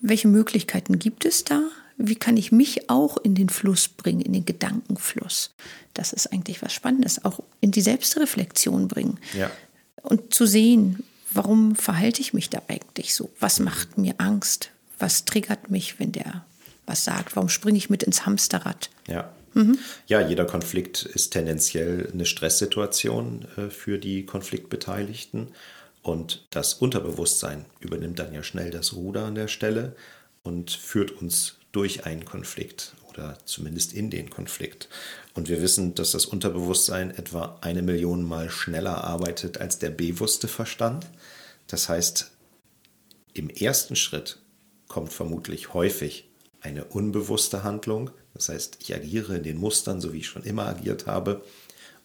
welche 0.00 0.28
Möglichkeiten 0.28 0.98
gibt 0.98 1.24
es 1.24 1.44
da? 1.44 1.62
Wie 1.98 2.14
kann 2.14 2.36
ich 2.36 2.52
mich 2.52 2.90
auch 2.90 3.16
in 3.16 3.34
den 3.34 3.48
Fluss 3.48 3.88
bringen, 3.88 4.20
in 4.20 4.32
den 4.32 4.44
Gedankenfluss? 4.44 5.54
Das 5.94 6.12
ist 6.12 6.32
eigentlich 6.32 6.60
was 6.62 6.72
Spannendes, 6.72 7.24
auch 7.24 7.40
in 7.60 7.70
die 7.70 7.80
Selbstreflexion 7.80 8.86
bringen. 8.86 9.18
Ja. 9.36 9.50
Und 10.06 10.32
zu 10.32 10.46
sehen, 10.46 11.02
warum 11.32 11.74
verhalte 11.74 12.20
ich 12.20 12.32
mich 12.32 12.48
da 12.48 12.62
eigentlich 12.68 13.12
so? 13.12 13.28
Was 13.40 13.58
macht 13.58 13.98
mir 13.98 14.14
Angst? 14.18 14.70
Was 15.00 15.24
triggert 15.24 15.68
mich, 15.68 15.98
wenn 15.98 16.12
der 16.12 16.44
was 16.86 17.02
sagt? 17.02 17.34
Warum 17.34 17.48
springe 17.48 17.76
ich 17.76 17.90
mit 17.90 18.04
ins 18.04 18.24
Hamsterrad? 18.24 18.88
Ja. 19.08 19.32
Mhm. 19.54 19.78
Ja, 20.06 20.20
jeder 20.20 20.44
Konflikt 20.44 21.02
ist 21.02 21.30
tendenziell 21.30 22.08
eine 22.12 22.24
Stresssituation 22.24 23.46
äh, 23.56 23.68
für 23.68 23.98
die 23.98 24.24
Konfliktbeteiligten. 24.24 25.48
Und 26.02 26.46
das 26.50 26.74
Unterbewusstsein 26.74 27.64
übernimmt 27.80 28.20
dann 28.20 28.32
ja 28.32 28.44
schnell 28.44 28.70
das 28.70 28.92
Ruder 28.92 29.24
an 29.24 29.34
der 29.34 29.48
Stelle 29.48 29.96
und 30.44 30.70
führt 30.70 31.10
uns 31.10 31.56
durch 31.72 32.06
einen 32.06 32.24
Konflikt 32.24 32.92
oder 33.16 33.38
zumindest 33.44 33.92
in 33.92 34.10
den 34.10 34.30
Konflikt. 34.30 34.88
Und 35.34 35.48
wir 35.48 35.62
wissen, 35.62 35.94
dass 35.94 36.12
das 36.12 36.26
Unterbewusstsein 36.26 37.10
etwa 37.10 37.58
eine 37.60 37.82
Million 37.82 38.22
Mal 38.22 38.50
schneller 38.50 39.04
arbeitet 39.04 39.58
als 39.58 39.78
der 39.78 39.90
bewusste 39.90 40.48
Verstand. 40.48 41.06
Das 41.66 41.88
heißt, 41.88 42.30
im 43.34 43.50
ersten 43.50 43.96
Schritt 43.96 44.38
kommt 44.88 45.12
vermutlich 45.12 45.74
häufig 45.74 46.28
eine 46.60 46.84
unbewusste 46.84 47.62
Handlung. 47.62 48.10
Das 48.34 48.48
heißt, 48.48 48.78
ich 48.80 48.94
agiere 48.94 49.36
in 49.36 49.42
den 49.42 49.58
Mustern, 49.58 50.00
so 50.00 50.12
wie 50.12 50.18
ich 50.18 50.26
schon 50.26 50.42
immer 50.42 50.66
agiert 50.66 51.06
habe. 51.06 51.44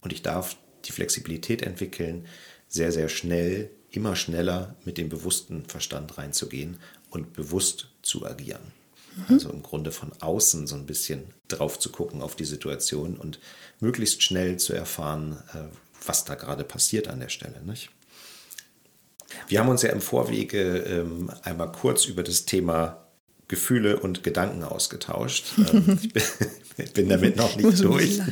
Und 0.02 0.14
ich 0.14 0.22
darf 0.22 0.58
die 0.86 0.92
Flexibilität 0.92 1.62
entwickeln, 1.62 2.26
sehr, 2.68 2.92
sehr 2.92 3.10
schnell, 3.10 3.70
immer 3.92 4.16
schneller 4.16 4.76
mit 4.86 4.98
dem 4.98 5.10
bewussten 5.10 5.66
Verstand 5.66 6.18
reinzugehen 6.18 6.78
und 7.10 7.34
bewusst 7.34 7.90
zu 8.02 8.26
agieren. 8.26 8.81
Mhm. 9.16 9.34
Also 9.34 9.50
im 9.50 9.64
Grunde 9.64 9.92
von 9.92 10.12
außen 10.20 10.68
so 10.68 10.76
ein 10.76 10.86
bisschen 10.86 11.26
drauf 11.48 11.80
zu 11.80 11.92
gucken 11.92 12.22
auf 12.22 12.36
die 12.36 12.46
Situation 12.46 13.18
und 13.18 13.40
möglichst 13.80 14.24
schnell 14.24 14.58
zu 14.58 14.74
erfahren, 14.74 15.38
äh, 15.54 15.58
was 16.06 16.26
da 16.26 16.36
gerade 16.36 16.64
passiert 16.64 17.08
an 17.08 17.20
der 17.20 17.30
Stelle. 17.30 17.62
Nicht? 17.64 17.90
Wir 19.48 19.60
haben 19.60 19.70
uns 19.70 19.82
ja 19.82 19.90
im 19.90 20.02
Vorwege 20.02 20.78
ähm, 20.80 21.32
einmal 21.44 21.72
kurz 21.72 22.06
über 22.06 22.24
das 22.24 22.46
Thema 22.46 23.08
Gefühle 23.48 24.00
und 24.00 24.24
Gedanken 24.24 24.64
ausgetauscht. 24.64 25.54
Ähm, 25.74 26.00
ich, 26.78 26.94
bin, 26.94 27.10
damit 27.10 27.36
noch 27.36 27.56
nicht 27.58 27.84
durch. 27.84 28.20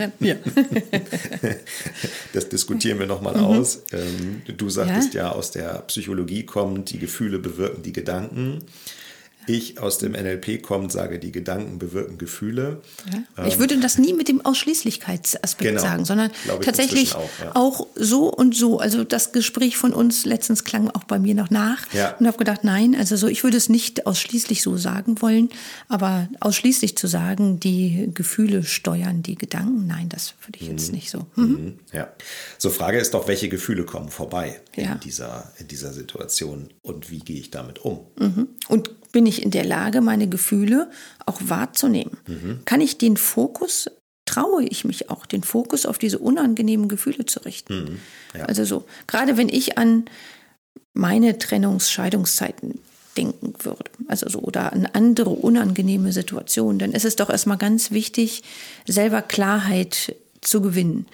Das 2.33 2.47
diskutieren 2.47 2.97
wir 2.97 3.05
nochmal 3.05 3.35
mhm. 3.35 3.43
aus. 3.43 3.83
Ähm, 3.91 4.41
du 4.47 4.69
sagtest 4.69 5.13
ja. 5.13 5.23
ja, 5.23 5.31
aus 5.33 5.51
der 5.51 5.83
Psychologie 5.87 6.45
kommen 6.45 6.85
die 6.85 6.97
Gefühle 6.97 7.37
bewirken 7.37 7.83
die 7.83 7.91
Gedanken 7.91 8.63
ich 9.49 9.79
aus 9.79 9.97
dem 9.97 10.11
NLP 10.11 10.61
komme, 10.61 10.89
sage, 10.89 11.19
die 11.19 11.31
Gedanken 11.31 11.79
bewirken 11.79 12.17
Gefühle. 12.17 12.81
Ja. 13.37 13.45
Ich 13.47 13.59
würde 13.59 13.79
das 13.79 13.97
nie 13.97 14.13
mit 14.13 14.27
dem 14.27 14.45
Ausschließlichkeitsaspekt 14.45 15.71
genau, 15.71 15.81
sagen, 15.81 16.05
sondern 16.05 16.31
tatsächlich 16.61 17.15
auch, 17.15 17.29
ja. 17.41 17.55
auch, 17.55 17.87
so 17.95 18.31
und 18.31 18.55
so. 18.55 18.79
Also 18.79 19.03
das 19.03 19.31
Gespräch 19.31 19.77
von 19.77 19.93
uns 19.93 20.25
letztens 20.25 20.63
klang 20.63 20.89
auch 20.89 21.03
bei 21.03 21.19
mir 21.19 21.33
noch 21.33 21.49
nach 21.49 21.91
ja. 21.93 22.15
und 22.19 22.27
habe 22.27 22.37
gedacht, 22.37 22.63
nein, 22.63 22.95
also 22.95 23.15
so, 23.15 23.27
ich 23.27 23.43
würde 23.43 23.57
es 23.57 23.69
nicht 23.69 24.05
ausschließlich 24.05 24.61
so 24.61 24.77
sagen 24.77 25.21
wollen, 25.21 25.49
aber 25.87 26.29
ausschließlich 26.39 26.95
zu 26.95 27.07
sagen, 27.07 27.59
die 27.59 28.11
Gefühle 28.13 28.63
steuern 28.63 29.23
die 29.23 29.35
Gedanken, 29.35 29.87
nein, 29.87 30.09
das 30.09 30.35
würde 30.45 30.59
ich 30.59 30.67
mhm. 30.67 30.77
jetzt 30.77 30.91
nicht 30.91 31.09
so. 31.09 31.25
Mhm. 31.35 31.45
Mhm. 31.45 31.79
Ja. 31.91 32.13
So 32.57 32.69
Frage 32.69 32.99
ist 32.99 33.13
doch, 33.13 33.27
welche 33.27 33.49
Gefühle 33.49 33.83
kommen 33.83 34.09
vorbei 34.09 34.61
in, 34.75 34.99
dieser, 34.99 35.51
in 35.57 35.67
dieser 35.67 35.91
Situation 35.91 36.69
und 36.83 37.09
wie 37.09 37.19
gehe 37.19 37.39
ich 37.39 37.49
damit 37.49 37.79
um? 37.79 38.05
Mhm. 38.17 38.49
Und 38.67 38.91
bin 39.11 39.25
ich 39.25 39.43
in 39.43 39.51
der 39.51 39.65
Lage, 39.65 40.01
meine 40.01 40.27
Gefühle 40.27 40.89
auch 41.25 41.39
wahrzunehmen? 41.43 42.17
Mhm. 42.27 42.59
Kann 42.65 42.81
ich 42.81 42.97
den 42.97 43.17
Fokus, 43.17 43.89
traue 44.25 44.63
ich 44.63 44.85
mich 44.85 45.09
auch, 45.09 45.25
den 45.25 45.43
Fokus 45.43 45.85
auf 45.85 45.97
diese 45.97 46.19
unangenehmen 46.19 46.87
Gefühle 46.87 47.25
zu 47.25 47.39
richten? 47.41 47.83
Mhm. 47.83 47.99
Ja. 48.37 48.45
Also 48.45 48.63
so, 48.65 48.85
gerade 49.07 49.37
wenn 49.37 49.49
ich 49.49 49.77
an 49.77 50.05
meine 50.93 51.37
Trennungs-Scheidungszeiten 51.37 52.79
denken 53.17 53.53
würde, 53.63 53.91
also 54.07 54.29
so, 54.29 54.39
oder 54.39 54.73
an 54.73 54.87
andere 54.93 55.31
unangenehme 55.31 56.11
Situationen, 56.11 56.79
dann 56.79 56.91
ist 56.91 57.05
es 57.05 57.15
doch 57.15 57.29
erstmal 57.29 57.57
ganz 57.57 57.91
wichtig, 57.91 58.43
selber 58.87 59.21
Klarheit 59.21 60.15
zu 60.41 60.61
gewinnen. 60.61 61.05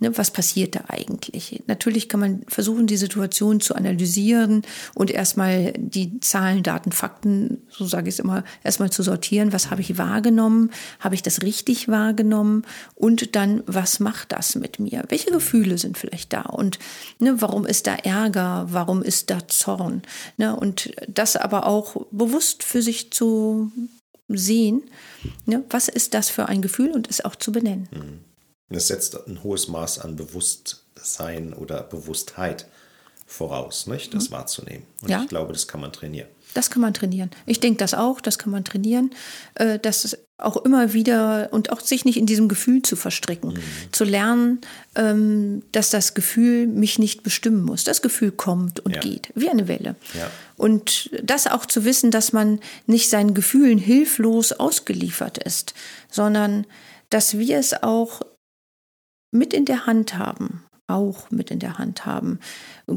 Ne, 0.00 0.16
was 0.16 0.30
passiert 0.30 0.76
da 0.76 0.84
eigentlich? 0.86 1.62
Natürlich 1.66 2.08
kann 2.08 2.20
man 2.20 2.42
versuchen, 2.46 2.86
die 2.86 2.96
Situation 2.96 3.60
zu 3.60 3.74
analysieren 3.74 4.62
und 4.94 5.10
erstmal 5.10 5.72
die 5.76 6.20
Zahlen, 6.20 6.62
Daten, 6.62 6.92
Fakten, 6.92 7.62
so 7.68 7.84
sage 7.84 8.08
ich 8.08 8.14
es 8.14 8.18
immer, 8.20 8.44
erstmal 8.62 8.90
zu 8.90 9.02
sortieren. 9.02 9.52
Was 9.52 9.72
habe 9.72 9.80
ich 9.80 9.98
wahrgenommen? 9.98 10.70
Habe 11.00 11.16
ich 11.16 11.22
das 11.22 11.42
richtig 11.42 11.88
wahrgenommen? 11.88 12.62
Und 12.94 13.34
dann, 13.34 13.64
was 13.66 13.98
macht 13.98 14.30
das 14.30 14.54
mit 14.54 14.78
mir? 14.78 15.04
Welche 15.08 15.32
Gefühle 15.32 15.78
sind 15.78 15.98
vielleicht 15.98 16.32
da? 16.32 16.42
Und 16.42 16.78
ne, 17.18 17.40
warum 17.40 17.66
ist 17.66 17.88
da 17.88 17.94
Ärger? 17.94 18.68
Warum 18.70 19.02
ist 19.02 19.30
da 19.30 19.48
Zorn? 19.48 20.02
Ne, 20.36 20.54
und 20.54 20.92
das 21.08 21.34
aber 21.34 21.66
auch 21.66 22.06
bewusst 22.12 22.62
für 22.62 22.82
sich 22.82 23.10
zu 23.10 23.72
sehen. 24.28 24.82
Ne, 25.44 25.64
was 25.70 25.88
ist 25.88 26.14
das 26.14 26.30
für 26.30 26.46
ein 26.46 26.62
Gefühl 26.62 26.92
und 26.92 27.10
es 27.10 27.24
auch 27.24 27.34
zu 27.34 27.50
benennen. 27.50 27.88
Mhm. 27.90 28.27
Es 28.70 28.88
setzt 28.88 29.26
ein 29.26 29.42
hohes 29.42 29.68
Maß 29.68 30.00
an 30.00 30.16
Bewusstsein 30.16 31.54
oder 31.54 31.82
Bewusstheit 31.82 32.66
voraus, 33.26 33.86
nicht? 33.86 34.14
das 34.14 34.30
mhm. 34.30 34.34
wahrzunehmen. 34.34 34.86
Und 35.02 35.10
ja. 35.10 35.22
ich 35.22 35.28
glaube, 35.28 35.52
das 35.52 35.68
kann 35.68 35.80
man 35.80 35.92
trainieren. 35.92 36.28
Das 36.54 36.70
kann 36.70 36.80
man 36.80 36.94
trainieren. 36.94 37.30
Ich 37.44 37.60
denke 37.60 37.78
das 37.78 37.92
auch, 37.92 38.20
das 38.20 38.38
kann 38.38 38.50
man 38.50 38.64
trainieren. 38.64 39.10
Äh, 39.54 39.78
das 39.78 40.16
auch 40.38 40.56
immer 40.56 40.94
wieder 40.94 41.48
und 41.50 41.70
auch 41.70 41.80
sich 41.80 42.04
nicht 42.04 42.16
in 42.16 42.24
diesem 42.24 42.48
Gefühl 42.48 42.82
zu 42.82 42.96
verstricken. 42.96 43.54
Mhm. 43.54 43.62
Zu 43.92 44.04
lernen, 44.04 44.60
ähm, 44.94 45.62
dass 45.72 45.90
das 45.90 46.14
Gefühl 46.14 46.66
mich 46.66 46.98
nicht 46.98 47.22
bestimmen 47.22 47.62
muss. 47.62 47.84
Das 47.84 48.02
Gefühl 48.02 48.30
kommt 48.30 48.80
und 48.80 48.94
ja. 48.94 49.00
geht, 49.00 49.30
wie 49.34 49.50
eine 49.50 49.68
Welle. 49.68 49.96
Ja. 50.14 50.30
Und 50.56 51.10
das 51.22 51.48
auch 51.48 51.66
zu 51.66 51.84
wissen, 51.84 52.10
dass 52.10 52.32
man 52.32 52.60
nicht 52.86 53.10
seinen 53.10 53.34
Gefühlen 53.34 53.78
hilflos 53.78 54.52
ausgeliefert 54.52 55.38
ist, 55.38 55.74
sondern 56.10 56.66
dass 57.10 57.36
wir 57.36 57.58
es 57.58 57.82
auch 57.82 58.22
mit 59.30 59.52
in 59.52 59.64
der 59.64 59.86
Hand 59.86 60.16
haben, 60.16 60.62
auch 60.86 61.30
mit 61.30 61.50
in 61.50 61.58
der 61.58 61.76
Hand 61.76 62.06
haben, 62.06 62.38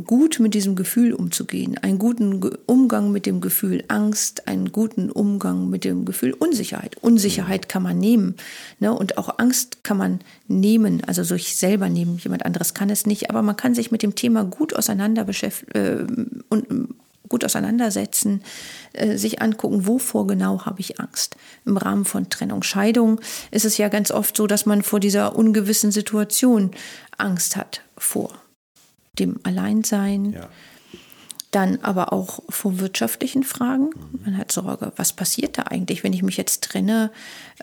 gut 0.05 0.39
mit 0.39 0.53
diesem 0.53 0.75
Gefühl 0.75 1.13
umzugehen, 1.13 1.77
einen 1.77 1.99
guten 1.99 2.41
Umgang 2.65 3.11
mit 3.11 3.25
dem 3.25 3.41
Gefühl 3.41 3.83
Angst, 3.89 4.47
einen 4.47 4.71
guten 4.71 5.11
Umgang 5.11 5.69
mit 5.69 5.83
dem 5.83 6.05
Gefühl 6.05 6.31
Unsicherheit. 6.31 6.95
Unsicherheit 7.01 7.67
kann 7.67 7.83
man 7.83 7.99
nehmen 7.99 8.35
ne? 8.79 8.93
und 8.93 9.17
auch 9.17 9.39
Angst 9.39 9.83
kann 9.83 9.97
man 9.97 10.19
nehmen, 10.47 11.03
also 11.05 11.23
sich 11.23 11.57
selber 11.57 11.89
nehmen, 11.89 12.17
jemand 12.17 12.45
anderes 12.45 12.73
kann 12.73 12.89
es 12.89 13.05
nicht, 13.05 13.29
aber 13.29 13.41
man 13.41 13.57
kann 13.57 13.75
sich 13.75 13.91
mit 13.91 14.03
dem 14.03 14.15
Thema 14.15 14.45
gut 14.45 14.73
auseinander 14.73 15.25
beschäftigen 15.25 16.47
äh, 16.49 16.55
gut 17.31 17.43
auseinandersetzen, 17.45 18.43
äh, 18.93 19.17
sich 19.17 19.41
angucken, 19.41 19.87
wovor 19.87 20.27
genau 20.27 20.65
habe 20.65 20.81
ich 20.81 20.99
Angst. 20.99 21.37
Im 21.65 21.77
Rahmen 21.77 22.05
von 22.05 22.29
Trennung, 22.29 22.61
Scheidung 22.61 23.19
ist 23.49 23.65
es 23.65 23.77
ja 23.77 23.87
ganz 23.87 24.11
oft 24.11 24.37
so, 24.37 24.45
dass 24.45 24.65
man 24.65 24.83
vor 24.83 24.99
dieser 24.99 25.35
ungewissen 25.35 25.91
Situation 25.91 26.71
Angst 27.17 27.55
hat, 27.55 27.81
vor 27.97 28.33
dem 29.17 29.39
Alleinsein. 29.43 30.33
Ja. 30.33 30.49
Dann 31.51 31.79
aber 31.81 32.13
auch 32.13 32.41
vor 32.49 32.79
wirtschaftlichen 32.79 33.43
Fragen. 33.43 33.89
Man 34.23 34.37
hat 34.37 34.51
Sorge, 34.51 34.93
was 34.95 35.13
passiert 35.13 35.57
da 35.57 35.63
eigentlich, 35.63 36.03
wenn 36.03 36.13
ich 36.13 36.23
mich 36.23 36.37
jetzt 36.37 36.63
trenne? 36.63 37.11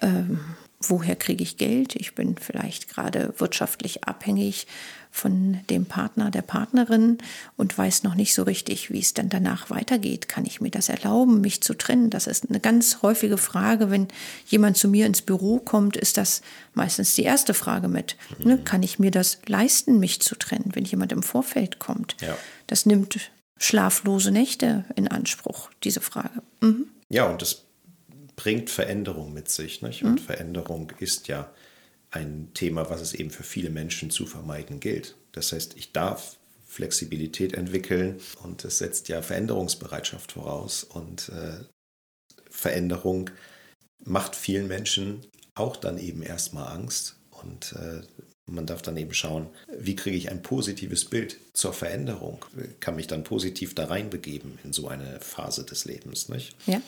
Ähm, 0.03 0.41
woher 0.81 1.17
kriege 1.17 1.43
ich 1.43 1.57
Geld? 1.57 1.97
Ich 1.97 2.15
bin 2.15 2.37
vielleicht 2.37 2.89
gerade 2.89 3.35
wirtschaftlich 3.39 4.05
abhängig 4.05 4.67
von 5.11 5.59
dem 5.71 5.87
Partner, 5.87 6.31
der 6.31 6.43
Partnerin 6.43 7.19
und 7.57 7.77
weiß 7.77 8.03
noch 8.03 8.15
nicht 8.15 8.35
so 8.35 8.43
richtig, 8.43 8.91
wie 8.91 9.00
es 9.00 9.15
dann 9.15 9.29
danach 9.29 9.71
weitergeht. 9.71 10.29
Kann 10.29 10.47
ich 10.47 10.61
mir 10.61 10.71
das 10.71 10.88
erlauben, 10.88 11.41
mich 11.41 11.62
zu 11.62 11.75
trennen? 11.75 12.11
Das 12.11 12.27
ist 12.27 12.49
eine 12.49 12.61
ganz 12.61 13.03
häufige 13.03 13.38
Frage. 13.38 13.91
Wenn 13.91 14.09
jemand 14.47 14.77
zu 14.77 14.88
mir 14.88 15.07
ins 15.07 15.23
Büro 15.23 15.59
kommt, 15.59 15.97
ist 15.97 16.17
das 16.17 16.43
meistens 16.75 17.15
die 17.15 17.25
erste 17.25 17.55
Frage 17.55 17.88
mit. 17.88 18.17
Ne? 18.38 18.57
Mhm. 18.57 18.65
Kann 18.65 18.83
ich 18.83 18.99
mir 18.99 19.11
das 19.11 19.38
leisten, 19.47 19.99
mich 19.99 20.21
zu 20.21 20.37
trennen, 20.37 20.71
wenn 20.75 20.85
jemand 20.85 21.12
im 21.12 21.23
Vorfeld 21.23 21.79
kommt? 21.79 22.17
Ja. 22.21 22.37
Das 22.67 22.87
nimmt 22.87 23.31
schlaflose 23.59 24.31
Nächte 24.31 24.85
in 24.95 25.09
Anspruch, 25.09 25.71
diese 25.85 26.00
Frage. 26.00 26.43
Mhm. 26.61 26.87
Ja, 27.09 27.25
und 27.25 27.43
das 27.43 27.65
bringt 28.37 28.71
Veränderung 28.71 29.33
mit 29.33 29.50
sich. 29.50 29.83
Nicht? 29.83 30.05
Und 30.05 30.12
mhm. 30.12 30.19
Veränderung 30.19 30.93
ist 30.99 31.29
ja 31.29 31.50
ein 32.11 32.50
Thema, 32.55 32.88
was 32.91 33.00
es 33.00 33.15
eben 33.15 33.31
für 33.31 33.43
viele 33.43 33.71
Menschen 33.71 34.11
zu 34.11 34.27
vermeiden 34.27 34.81
gilt. 34.81 35.17
Das 35.33 35.53
heißt, 35.53 35.77
ich 35.77 35.93
darf 35.93 36.37
Flexibilität 36.67 37.55
entwickeln 37.55 38.21
und 38.43 38.65
es 38.65 38.79
setzt 38.79 39.09
ja 39.09 39.23
Veränderungsbereitschaft 39.23 40.33
voraus 40.33 40.85
und 40.85 41.31
äh, 41.31 41.65
Veränderung 42.50 43.31
macht 44.05 44.37
vielen 44.37 44.69
Menschen 44.69 45.27
auch 45.55 45.77
dann 45.77 45.99
eben 45.99 46.23
erstmal 46.23 46.69
Angst 46.69 47.17
und 47.31 47.73
äh, 47.73 48.03
man 48.47 48.67
darf 48.67 48.83
dann 48.83 48.97
eben 48.97 49.12
schauen, 49.12 49.49
wie 49.79 49.97
kriege 49.97 50.17
ich 50.17 50.31
ein 50.31 50.43
positives 50.43 51.05
Bild 51.05 51.37
zur 51.53 51.73
Veränderung, 51.73 52.45
kann 52.81 52.97
mich 52.97 53.07
dann 53.07 53.25
positiv 53.25 53.75
da 53.75 53.87
reinbegeben 53.87 54.59
in 54.65 54.73
so 54.73 54.88
eine 54.88 55.21
Phase 55.21 55.65
des 55.65 55.85
Lebens. 55.85 56.29
Nicht? 56.29 56.57
Ja. 56.67 56.81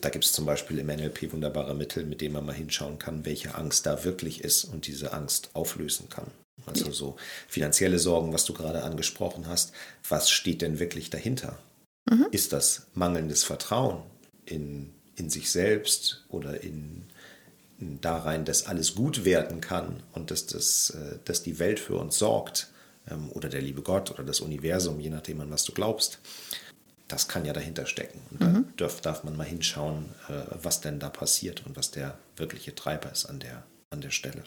Da 0.00 0.10
gibt 0.10 0.24
es 0.24 0.32
zum 0.32 0.46
Beispiel 0.46 0.78
im 0.78 0.86
NLP 0.86 1.32
wunderbare 1.32 1.74
Mittel, 1.74 2.04
mit 2.04 2.20
denen 2.20 2.34
man 2.34 2.46
mal 2.46 2.54
hinschauen 2.54 2.98
kann, 2.98 3.24
welche 3.24 3.54
Angst 3.56 3.86
da 3.86 4.04
wirklich 4.04 4.44
ist 4.44 4.64
und 4.64 4.86
diese 4.86 5.12
Angst 5.12 5.50
auflösen 5.54 6.08
kann. 6.08 6.30
Also 6.66 6.92
so 6.92 7.16
finanzielle 7.48 7.98
Sorgen, 7.98 8.32
was 8.32 8.44
du 8.44 8.52
gerade 8.52 8.82
angesprochen 8.82 9.46
hast. 9.48 9.72
Was 10.08 10.30
steht 10.30 10.62
denn 10.62 10.78
wirklich 10.78 11.10
dahinter? 11.10 11.58
Mhm. 12.08 12.26
Ist 12.30 12.52
das 12.52 12.86
mangelndes 12.94 13.44
Vertrauen 13.44 14.02
in, 14.44 14.92
in 15.16 15.30
sich 15.30 15.50
selbst 15.50 16.24
oder 16.28 16.62
in, 16.62 17.04
in 17.80 18.00
darein, 18.00 18.44
dass 18.44 18.66
alles 18.66 18.94
gut 18.94 19.24
werden 19.24 19.60
kann 19.60 20.02
und 20.12 20.30
dass, 20.30 20.46
das, 20.46 20.90
äh, 20.90 21.18
dass 21.24 21.42
die 21.42 21.58
Welt 21.58 21.80
für 21.80 21.96
uns 21.96 22.18
sorgt? 22.18 22.68
Ähm, 23.10 23.30
oder 23.32 23.48
der 23.48 23.62
liebe 23.62 23.82
Gott 23.82 24.10
oder 24.10 24.24
das 24.24 24.40
Universum, 24.40 25.00
je 25.00 25.10
nachdem 25.10 25.40
an 25.40 25.50
was 25.50 25.64
du 25.64 25.72
glaubst 25.72 26.18
das 27.08 27.26
kann 27.26 27.44
ja 27.44 27.52
dahinter 27.52 27.86
stecken. 27.86 28.20
Und 28.30 28.40
mhm. 28.40 28.64
da 28.76 28.84
darf, 28.84 29.00
darf 29.00 29.24
man 29.24 29.36
mal 29.36 29.46
hinschauen, 29.46 30.04
äh, 30.28 30.32
was 30.62 30.80
denn 30.80 31.00
da 31.00 31.08
passiert 31.08 31.64
und 31.66 31.76
was 31.76 31.90
der 31.90 32.18
wirkliche 32.36 32.74
Treiber 32.74 33.10
ist 33.10 33.26
an 33.26 33.40
der, 33.40 33.64
an 33.90 34.00
der 34.00 34.10
Stelle. 34.10 34.44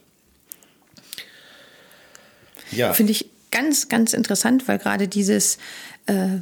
Ja. 2.71 2.93
Finde 2.93 3.11
ich 3.11 3.29
ganz, 3.51 3.89
ganz 3.89 4.13
interessant, 4.13 4.67
weil 4.67 4.77
gerade 4.77 5.07
dieses 5.07 5.57
äh, 6.05 6.37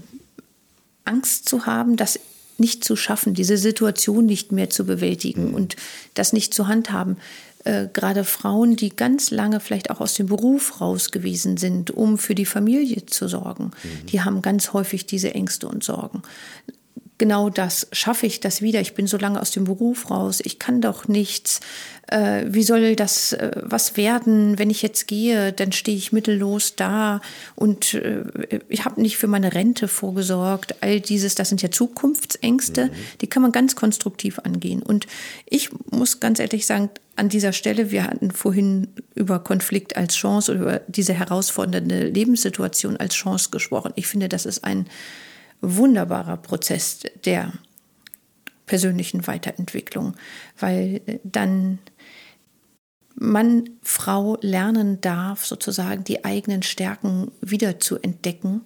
Angst 1.06 1.50
zu 1.50 1.66
haben, 1.66 1.98
das 1.98 2.20
nicht 2.58 2.84
zu 2.84 2.98
schaffen, 2.98 3.34
diese 3.34 3.58
Situation 3.58 4.26
nicht 4.26 4.52
mehr 4.52 4.70
zu 4.70 4.86
bewältigen 4.86 5.50
mhm. 5.50 5.54
und 5.56 5.76
das 6.14 6.34
nicht 6.34 6.54
zu 6.54 6.68
handhaben, 6.68 7.18
äh, 7.66 7.88
gerade 7.92 8.24
Frauen, 8.24 8.75
die 8.75 8.96
ganz 8.96 9.32
lange 9.32 9.60
vielleicht 9.60 9.92
auch 9.92 10.00
aus 10.00 10.13
dem 10.13 10.28
Beruf 10.28 10.80
raus 10.80 11.12
gewesen 11.12 11.58
sind, 11.58 11.92
um 11.92 12.18
für 12.18 12.36
die 12.36 12.46
Familie 12.46 13.06
zu 13.06 13.28
sorgen, 13.28 13.72
mhm. 13.84 14.06
die 14.08 14.22
haben 14.22 14.42
ganz 14.42 14.74
häufig 14.74 15.06
diese 15.06 15.34
Ängste 15.34 15.68
und 15.68 15.84
Sorgen 15.84 16.22
genau 17.20 17.52
das, 17.52 17.88
schaffe 17.92 18.26
ich 18.26 18.40
das 18.40 18.64
wieder? 18.64 18.82
Ich 18.82 18.96
bin 18.96 19.06
so 19.06 19.18
lange 19.18 19.40
aus 19.40 19.52
dem 19.52 19.66
Beruf 19.66 20.10
raus, 20.10 20.42
ich 20.44 20.58
kann 20.58 20.82
doch 20.82 21.08
nichts. 21.08 21.60
Äh, 22.08 22.46
wie 22.48 22.64
soll 22.64 22.96
das 22.96 23.34
äh, 23.34 23.52
was 23.62 23.96
werden, 23.96 24.58
wenn 24.58 24.72
ich 24.72 24.82
jetzt 24.82 25.08
gehe? 25.08 25.54
Dann 25.54 25.72
stehe 25.72 25.96
ich 25.96 26.12
mittellos 26.12 26.76
da 26.76 27.22
und 27.56 27.94
äh, 27.94 28.24
ich 28.68 28.86
habe 28.86 29.00
nicht 29.00 29.18
für 29.18 29.28
meine 29.28 29.54
Rente 29.54 29.88
vorgesorgt. 29.88 30.82
All 30.82 31.00
dieses, 31.00 31.36
das 31.36 31.50
sind 31.50 31.62
ja 31.62 31.70
Zukunftsängste, 31.70 32.88
mhm. 32.88 32.92
die 33.22 33.28
kann 33.28 33.44
man 33.44 33.52
ganz 33.52 33.76
konstruktiv 33.76 34.40
angehen. 34.40 34.82
Und 34.82 35.06
ich 35.46 35.70
muss 35.92 36.20
ganz 36.20 36.40
ehrlich 36.40 36.66
sagen, 36.66 36.90
an 37.16 37.30
dieser 37.30 37.52
Stelle, 37.52 37.92
wir 37.92 38.06
hatten 38.06 38.32
vorhin 38.32 38.88
über 39.14 39.40
Konflikt 39.40 39.98
als 39.98 40.16
Chance 40.16 40.54
oder 40.54 40.62
über 40.62 40.82
diese 40.88 41.14
herausfordernde 41.14 42.08
Lebenssituation 42.08 42.96
als 42.98 43.14
Chance 43.14 43.50
gesprochen. 43.52 43.92
Ich 43.96 44.08
finde, 44.08 44.30
das 44.30 44.46
ist 44.46 44.64
ein 44.64 44.88
wunderbarer 45.62 46.38
Prozess 46.38 47.00
der 47.25 47.54
persönlichen 48.66 49.28
Weiterentwicklung, 49.28 50.16
weil 50.60 51.01
dann 51.24 51.80
Mann, 53.16 53.70
Frau 53.82 54.38
lernen 54.42 55.01
darf, 55.01 55.46
sozusagen 55.46 56.06
die 56.06 56.24
eigenen 56.24 56.63
Stärken 56.63 57.32
wieder 57.42 57.80
zu 57.80 57.98
entdecken 57.98 58.62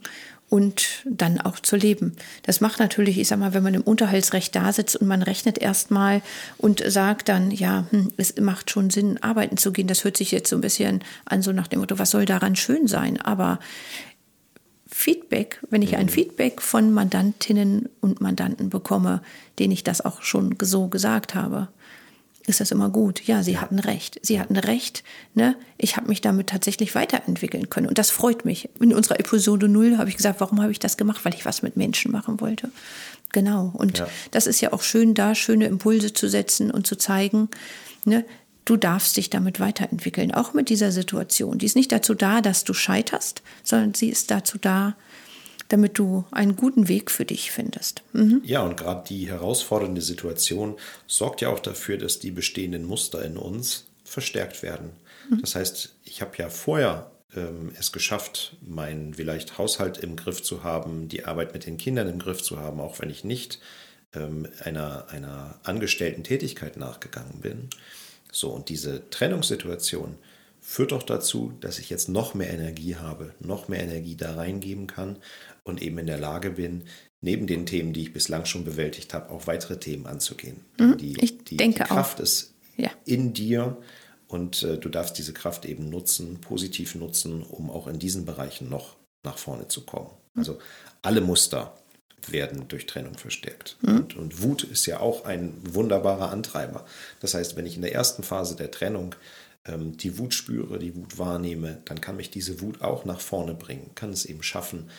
und 0.54 1.02
dann 1.06 1.42
auch 1.42 1.60
zu 1.60 1.76
leben. 1.76 2.16
Das 2.44 2.62
macht 2.62 2.78
natürlich, 2.78 3.18
ich 3.18 3.28
sag 3.28 3.40
mal, 3.40 3.56
wenn 3.56 3.64
man 3.64 3.74
im 3.74 3.82
Unterhaltsrecht 3.82 4.56
da 4.56 4.72
sitzt 4.72 4.96
und 4.96 5.08
man 5.08 5.24
rechnet 5.24 5.58
erstmal 5.58 6.22
und 6.60 6.84
sagt 6.86 7.30
dann, 7.30 7.50
ja, 7.50 7.88
hm, 7.90 8.14
es 8.18 8.36
macht 8.40 8.70
schon 8.70 8.92
Sinn, 8.92 9.18
arbeiten 9.24 9.58
zu 9.58 9.72
gehen. 9.72 9.88
Das 9.88 10.04
hört 10.04 10.16
sich 10.16 10.30
jetzt 10.30 10.52
so 10.52 10.56
ein 10.56 10.62
bisschen 10.62 11.04
an, 11.26 11.42
so 11.42 11.54
nach 11.54 11.68
dem 11.68 11.80
Motto, 11.80 11.98
was 11.98 12.12
soll 12.12 12.26
daran 12.26 12.56
schön 12.56 12.86
sein? 12.86 13.20
Aber 13.20 13.58
Feedback, 14.94 15.60
wenn 15.70 15.82
ich 15.82 15.98
ein 15.98 16.06
mhm. 16.06 16.12
Feedback 16.12 16.62
von 16.62 16.92
Mandantinnen 16.92 17.90
und 18.00 18.22
Mandanten 18.22 18.70
bekomme, 18.70 19.22
denen 19.60 19.74
ich 19.74 19.84
das 19.84 20.02
auch 20.02 20.22
schon 20.22 20.56
so 20.62 20.88
gesagt 20.88 21.34
habe, 21.34 21.70
ist 22.46 22.60
das 22.60 22.72
immer 22.72 22.90
gut. 22.90 23.22
Ja, 23.26 23.42
sie 23.42 23.58
hatten 23.58 23.80
recht. 23.80 24.20
Sie 24.22 24.40
hatten 24.40 24.58
recht. 24.58 25.04
Ne? 25.34 25.56
Ich 25.78 25.96
habe 25.96 26.10
mich 26.10 26.22
damit 26.22 26.48
tatsächlich 26.48 26.94
weiterentwickeln 26.94 27.70
können. 27.70 27.88
Und 27.88 27.98
das 27.98 28.12
freut 28.12 28.46
mich. 28.46 28.70
In 28.80 28.94
unserer 28.94 29.20
Episode 29.20 29.70
0 29.70 29.98
habe 29.98 30.10
ich 30.10 30.18
gesagt, 30.18 30.42
warum 30.42 30.62
habe 30.62 30.72
ich 30.72 30.80
das 30.80 30.98
gemacht? 30.98 31.24
Weil 31.24 31.34
ich 31.34 31.46
was 31.46 31.62
mit 31.62 31.78
Menschen 31.78 32.12
machen 32.12 32.42
wollte. 32.42 32.70
Genau. 33.32 33.72
Und 33.74 34.00
ja. 34.00 34.08
das 34.32 34.46
ist 34.46 34.62
ja 34.62 34.74
auch 34.74 34.84
schön, 34.84 35.14
da 35.14 35.36
schöne 35.36 35.66
Impulse 35.66 36.14
zu 36.14 36.28
setzen 36.28 36.70
und 36.70 36.86
zu 36.86 36.98
zeigen, 36.98 37.50
ne? 38.06 38.26
Du 38.66 38.78
darfst 38.78 39.18
dich 39.18 39.30
damit 39.30 39.60
weiterentwickeln, 39.60 40.34
auch 40.34 40.54
mit 40.54 40.70
dieser 40.70 40.92
Situation. 40.92 41.58
Die 41.58 41.66
ist 41.66 41.76
nicht 41.76 41.92
dazu 41.92 42.14
da, 42.14 42.42
dass 42.42 42.64
du 42.64 42.74
scheiterst, 42.74 43.42
sondern 43.64 43.94
sie 43.94 44.10
ist 44.10 44.32
dazu 44.32 44.58
da, 44.58 44.96
damit 45.70 45.98
du 45.98 46.26
einen 46.32 46.56
guten 46.56 46.88
Weg 46.88 47.10
für 47.10 47.26
dich 47.26 47.52
findest. 47.52 48.04
Mhm. 48.14 48.42
Ja, 48.44 48.62
und 48.62 48.78
gerade 48.78 49.04
die 49.08 49.28
herausfordernde 49.28 50.02
Situation 50.02 50.76
sorgt 51.08 51.42
ja 51.42 51.50
auch 51.50 51.60
dafür, 51.60 51.98
dass 51.98 52.20
die 52.20 52.32
bestehenden 52.32 52.86
Muster 52.86 53.24
in 53.24 53.38
uns 53.38 53.86
verstärkt 54.04 54.62
werden. 54.62 54.92
Mhm. 55.30 55.42
Das 55.42 55.56
heißt, 55.56 55.96
ich 56.04 56.22
habe 56.22 56.32
ja 56.38 56.50
vorher 56.50 57.12
ähm, 57.36 57.72
es 57.80 57.92
geschafft, 57.92 58.56
meinen 58.62 59.16
vielleicht 59.16 59.58
Haushalt 59.58 59.98
im 59.98 60.16
Griff 60.16 60.44
zu 60.44 60.64
haben, 60.64 61.08
die 61.08 61.26
Arbeit 61.26 61.54
mit 61.54 61.66
den 61.66 61.78
Kindern 61.78 62.08
im 62.08 62.20
Griff 62.20 62.42
zu 62.42 62.60
haben, 62.60 62.80
auch 62.80 63.00
wenn 63.00 63.10
ich 63.10 63.24
nicht 63.24 63.60
ähm, 64.14 64.48
einer, 64.60 65.10
einer 65.10 65.60
angestellten 65.64 66.24
Tätigkeit 66.24 66.78
nachgegangen 66.78 67.40
bin. 67.42 67.70
So, 68.34 68.50
und 68.50 68.70
diese 68.70 69.10
Trennungssituation 69.10 70.18
führt 70.60 70.92
doch 70.92 71.04
dazu, 71.04 71.54
dass 71.60 71.78
ich 71.78 71.90
jetzt 71.90 72.10
noch 72.10 72.34
mehr 72.34 72.50
Energie 72.50 72.96
habe, 72.96 73.34
noch 73.40 73.68
mehr 73.68 73.84
Energie 73.84 74.16
da 74.16 74.34
reingeben 74.34 74.88
kann 74.88 75.18
und 75.64 75.82
eben 75.82 75.98
in 76.00 76.08
der 76.08 76.18
Lage 76.18 76.52
bin, 76.52 76.84
neben 77.22 77.48
den 77.48 77.66
Themen, 77.66 77.94
die 77.94 78.02
ich 78.02 78.14
bislang 78.14 78.46
schon 78.46 78.64
bewältigt 78.64 79.14
habe, 79.14 79.30
auch 79.30 79.46
weitere 79.46 79.78
Themen 79.78 80.08
anzugehen. 80.08 80.62
Mhm, 80.80 80.98
die, 80.98 81.22
ich 81.22 81.44
die, 81.44 81.58
denke 81.58 81.84
die 81.84 81.90
Kraft 81.90 82.18
auch. 82.18 82.24
ist 82.24 82.54
ja. 82.78 82.90
in 83.06 83.34
dir 83.34 83.78
und 84.28 84.64
äh, 84.64 84.78
du 84.78 84.90
darfst 84.90 85.18
diese 85.18 85.34
Kraft 85.34 85.66
eben 85.66 85.90
nutzen, 85.90 86.42
positiv 86.42 86.96
nutzen, 86.96 87.44
um 87.44 87.70
auch 87.70 87.88
in 87.88 88.00
diesen 88.00 88.26
Bereichen 88.26 88.70
noch 88.70 88.96
nach 89.24 89.38
vorne 89.38 89.68
zu 89.68 89.86
kommen. 89.86 90.10
Mhm. 90.34 90.40
Also 90.40 90.60
alle 91.02 91.22
Muster 91.22 91.78
werden 92.32 92.68
durch 92.68 92.86
Trennung 92.86 93.18
verstärkt. 93.18 93.78
Mhm. 93.82 93.98
Und, 93.98 94.16
und, 94.16 94.42
Wut 94.42 94.64
ist 94.64 94.86
ja 94.86 95.00
auch 95.00 95.26
ein 95.26 95.54
wunderbarer 95.64 96.32
Antreiber. 96.32 96.86
Das 97.20 97.34
heißt, 97.34 97.56
wenn 97.56 97.66
ich 97.66 97.76
in 97.76 97.82
der 97.82 97.94
ersten 97.94 98.24
Phase 98.24 98.56
der 98.56 98.72
Trennung 98.72 99.16
ähm, 99.66 99.98
die 99.98 100.18
Wut 100.18 100.34
spüre, 100.34 100.80
die 100.80 100.96
Wut 100.96 101.18
wahrnehme, 101.18 101.82
dann 101.86 102.02
kann 102.02 102.16
mich 102.16 102.30
diese 102.30 102.62
Wut 102.62 102.82
auch 102.82 103.06
nach 103.06 103.20
vorne 103.20 103.54
bringen, 103.54 103.92
kann 103.96 104.12
es 104.12 104.26
eben 104.26 104.44
schaffen, 104.44 104.90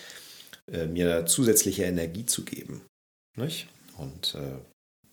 äh, 0.70 0.86
mir 0.86 1.26
zusätzliche 1.26 1.84
Energie 1.84 2.26
zu 2.26 2.44
geben. 2.44 2.82
Nicht? 3.36 3.68
Und 3.96 4.34
äh, 4.34 4.58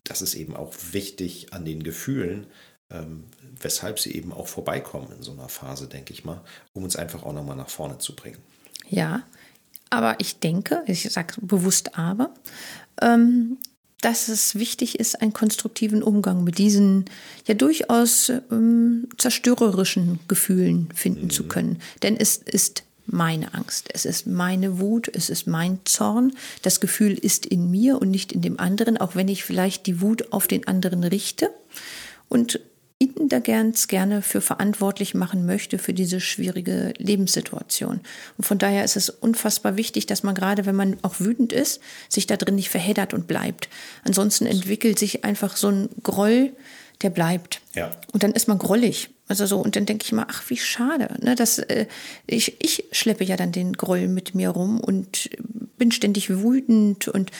das 0.04 0.22
ist 0.22 0.36
eben 0.36 0.56
auch 0.56 0.74
wichtig 0.92 1.54
an 1.54 1.66
den 1.66 1.84
Gefühlen, 1.84 2.48
ähm, 2.92 3.26
weshalb 3.62 4.00
sie 4.00 4.14
eben 4.14 4.34
auch 4.34 4.48
vorbeikommen 4.48 5.12
in 5.16 5.24
so 5.24 5.32
einer 5.32 5.50
Phase, 5.50 5.88
denke 5.88 6.14
ich 6.14 6.26
mal, 6.26 6.42
um 6.74 6.84
uns 6.84 6.96
einfach 6.96 7.24
auch 7.24 7.34
nochmal 7.34 7.56
nach 7.56 7.70
vorne 7.70 7.98
zu 7.98 8.16
bringen. 8.16 8.40
Ja, 8.90 9.24
aber 9.92 10.16
ich 10.20 10.40
denke, 10.40 10.84
ich 10.88 11.04
sage 11.12 11.36
bewusst 11.42 11.98
aber, 11.98 12.34
ähm, 13.02 13.58
dass 14.02 14.30
es 14.30 14.56
wichtig 14.56 15.00
ist, 15.00 15.22
einen 15.22 15.34
konstruktiven 15.34 16.02
Umgang 16.02 16.44
mit 16.44 16.58
diesen 16.58 17.06
ja 17.46 17.54
durchaus 17.54 18.30
ähm, 18.52 19.08
zerstörerischen 19.18 20.20
Gefühlen 20.28 20.90
finden 20.96 21.26
mhm. 21.26 21.30
zu 21.30 21.44
können. 21.44 21.80
Denn 22.02 22.18
es 22.18 22.38
ist 22.38 22.84
meine 23.06 23.54
Angst, 23.54 23.90
es 23.94 24.06
ist 24.06 24.26
meine 24.26 24.80
Wut, 24.80 25.12
es 25.14 25.30
ist 25.30 25.46
mein 25.46 25.80
Zorn. 25.86 26.34
Das 26.62 26.80
Gefühl 26.80 27.14
ist 27.14 27.46
in 27.46 27.70
mir 27.70 28.02
und 28.02 28.10
nicht 28.10 28.32
in 28.32 28.42
dem 28.42 28.60
anderen, 28.60 28.98
auch 28.98 29.16
wenn 29.16 29.28
ich 29.28 29.44
vielleicht 29.44 29.86
die 29.86 30.02
Wut 30.02 30.32
auf 30.32 30.48
den 30.48 30.68
anderen 30.68 31.04
richte. 31.04 31.52
Und 32.30 32.60
ihn 33.02 33.30
da 33.30 33.40
ganz 33.40 33.88
gerne 33.88 34.22
für 34.22 34.42
verantwortlich 34.42 35.14
machen 35.14 35.46
möchte 35.46 35.78
für 35.80 35.94
diese 35.94 36.20
schwierige 36.20 36.94
Lebenssituation. 36.98 38.02
Und 38.38 38.44
von 38.44 38.58
daher 38.58 38.84
ist 38.84 38.96
es 38.96 39.10
unfassbar 39.10 39.76
wichtig, 39.78 40.06
dass 40.06 40.24
man 40.24 40.36
gerade, 40.36 40.66
wenn 40.66 40.76
man 40.76 40.98
auch 41.02 41.20
wütend 41.20 41.52
ist, 41.52 41.82
sich 42.10 42.28
da 42.28 42.38
drin 42.38 42.56
nicht 42.56 42.70
verheddert 42.70 43.14
und 43.14 43.28
bleibt. 43.28 43.70
Ansonsten 44.04 44.46
entwickelt 44.46 45.00
sich 45.00 45.24
einfach 45.24 45.58
so 45.58 45.70
ein 45.70 45.90
Groll, 46.04 46.52
der 47.02 47.10
bleibt. 47.10 47.62
Ja. 47.74 47.92
Und 48.12 48.24
dann 48.24 48.32
ist 48.32 48.48
man 48.48 48.60
grollig. 48.60 49.10
Also 49.28 49.46
so, 49.46 49.60
und 49.60 49.76
dann 49.76 49.86
denke 49.86 50.06
ich 50.06 50.12
immer, 50.12 50.28
ach, 50.30 50.44
wie 50.50 50.58
schade. 50.58 51.16
Ne, 51.22 51.36
dass, 51.36 51.58
äh, 51.58 51.88
ich, 52.28 52.62
ich 52.62 52.86
schleppe 52.92 53.24
ja 53.24 53.38
dann 53.38 53.52
den 53.52 53.74
Groll 53.74 54.08
mit 54.08 54.36
mir 54.36 54.50
rum 54.50 54.80
und 54.80 55.30
bin 55.78 55.92
ständig 55.92 56.30
wütend 56.30 57.08
und 57.08 57.32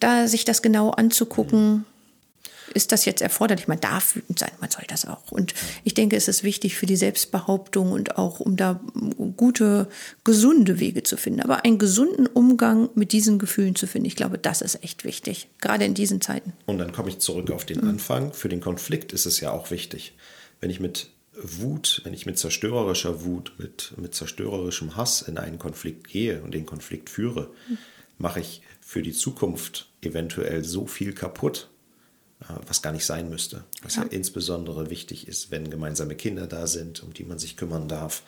da 0.00 0.28
sich 0.28 0.44
das 0.44 0.60
genau 0.62 0.90
anzugucken, 0.90 1.86
ist 2.74 2.92
das 2.92 3.04
jetzt 3.04 3.22
erforderlich? 3.22 3.68
Man 3.68 3.80
darf 3.80 4.16
wütend 4.16 4.38
sein, 4.38 4.50
man 4.60 4.70
soll 4.70 4.84
das 4.88 5.06
auch. 5.06 5.30
Und 5.30 5.54
ich 5.84 5.94
denke, 5.94 6.16
es 6.16 6.28
ist 6.28 6.42
wichtig 6.42 6.76
für 6.76 6.86
die 6.86 6.96
Selbstbehauptung 6.96 7.92
und 7.92 8.18
auch, 8.18 8.40
um 8.40 8.56
da 8.56 8.80
gute, 9.36 9.88
gesunde 10.24 10.80
Wege 10.80 11.02
zu 11.02 11.16
finden. 11.16 11.40
Aber 11.40 11.64
einen 11.64 11.78
gesunden 11.78 12.26
Umgang 12.26 12.88
mit 12.94 13.12
diesen 13.12 13.38
Gefühlen 13.38 13.74
zu 13.74 13.86
finden, 13.86 14.06
ich 14.06 14.16
glaube, 14.16 14.38
das 14.38 14.62
ist 14.62 14.82
echt 14.82 15.04
wichtig, 15.04 15.48
gerade 15.60 15.84
in 15.84 15.94
diesen 15.94 16.20
Zeiten. 16.20 16.52
Und 16.66 16.78
dann 16.78 16.92
komme 16.92 17.08
ich 17.08 17.18
zurück 17.18 17.50
auf 17.50 17.64
den 17.64 17.82
Anfang. 17.84 18.32
Für 18.32 18.48
den 18.48 18.60
Konflikt 18.60 19.12
ist 19.12 19.26
es 19.26 19.40
ja 19.40 19.50
auch 19.50 19.70
wichtig, 19.70 20.14
wenn 20.60 20.70
ich 20.70 20.80
mit 20.80 21.10
Wut, 21.34 22.02
wenn 22.04 22.14
ich 22.14 22.26
mit 22.26 22.38
zerstörerischer 22.38 23.24
Wut, 23.24 23.52
mit, 23.58 23.94
mit 23.96 24.14
zerstörerischem 24.14 24.96
Hass 24.96 25.22
in 25.22 25.38
einen 25.38 25.58
Konflikt 25.58 26.08
gehe 26.08 26.42
und 26.42 26.52
den 26.52 26.66
Konflikt 26.66 27.08
führe, 27.08 27.50
mache 28.18 28.40
ich 28.40 28.62
für 28.80 29.02
die 29.02 29.12
Zukunft 29.12 29.88
eventuell 30.02 30.64
so 30.64 30.86
viel 30.86 31.14
kaputt, 31.14 31.70
was 32.66 32.82
gar 32.82 32.92
nicht 32.92 33.04
sein 33.04 33.28
müsste. 33.28 33.64
Was 33.82 33.96
ja. 33.96 34.02
ja 34.02 34.08
insbesondere 34.08 34.90
wichtig 34.90 35.28
ist, 35.28 35.50
wenn 35.50 35.70
gemeinsame 35.70 36.14
Kinder 36.14 36.46
da 36.46 36.66
sind, 36.66 37.02
um 37.02 37.12
die 37.12 37.24
man 37.24 37.38
sich 37.38 37.56
kümmern 37.56 37.88
darf, 37.88 38.22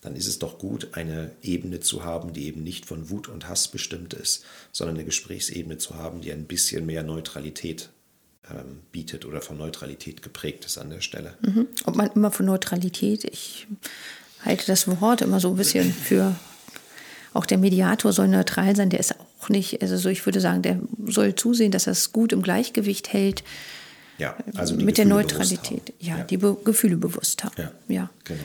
dann 0.00 0.14
ist 0.14 0.28
es 0.28 0.38
doch 0.38 0.58
gut, 0.58 0.88
eine 0.92 1.32
Ebene 1.42 1.80
zu 1.80 2.04
haben, 2.04 2.32
die 2.32 2.46
eben 2.46 2.62
nicht 2.62 2.86
von 2.86 3.10
Wut 3.10 3.28
und 3.28 3.48
Hass 3.48 3.68
bestimmt 3.68 4.14
ist, 4.14 4.44
sondern 4.70 4.96
eine 4.96 5.04
Gesprächsebene 5.04 5.78
zu 5.78 5.96
haben, 5.96 6.20
die 6.20 6.32
ein 6.32 6.44
bisschen 6.44 6.86
mehr 6.86 7.02
Neutralität 7.02 7.90
ähm, 8.48 8.80
bietet 8.92 9.24
oder 9.24 9.40
von 9.40 9.58
Neutralität 9.58 10.22
geprägt 10.22 10.64
ist 10.64 10.78
an 10.78 10.90
der 10.90 11.00
Stelle. 11.00 11.34
Mhm. 11.40 11.66
Ob 11.84 11.96
man 11.96 12.10
immer 12.12 12.30
von 12.30 12.46
Neutralität, 12.46 13.24
ich 13.24 13.66
halte 14.44 14.66
das 14.66 14.86
Wort 15.00 15.20
immer 15.20 15.40
so 15.40 15.50
ein 15.50 15.56
bisschen 15.56 15.92
für, 15.92 16.36
auch 17.34 17.46
der 17.46 17.58
Mediator 17.58 18.12
soll 18.12 18.28
neutral 18.28 18.76
sein, 18.76 18.90
der 18.90 19.00
ist 19.00 19.18
auch 19.18 19.27
nicht, 19.50 19.82
also 19.82 19.96
so 19.96 20.08
ich 20.08 20.24
würde 20.26 20.40
sagen, 20.40 20.62
der 20.62 20.80
soll 21.06 21.34
zusehen, 21.34 21.70
dass 21.70 21.86
er 21.86 21.92
es 21.92 22.12
gut 22.12 22.32
im 22.32 22.42
Gleichgewicht 22.42 23.12
hält. 23.12 23.42
Ja, 24.18 24.36
also 24.56 24.74
mit 24.74 24.80
Gefühle 24.80 24.92
der 24.94 25.04
Neutralität, 25.04 25.92
ja, 26.00 26.18
ja, 26.18 26.24
die 26.24 26.38
Be 26.38 26.56
Gefühle 26.64 26.96
bewusst 26.96 27.44
haben. 27.44 27.54
Ja, 27.56 27.70
ja, 27.86 28.10
genau. 28.24 28.40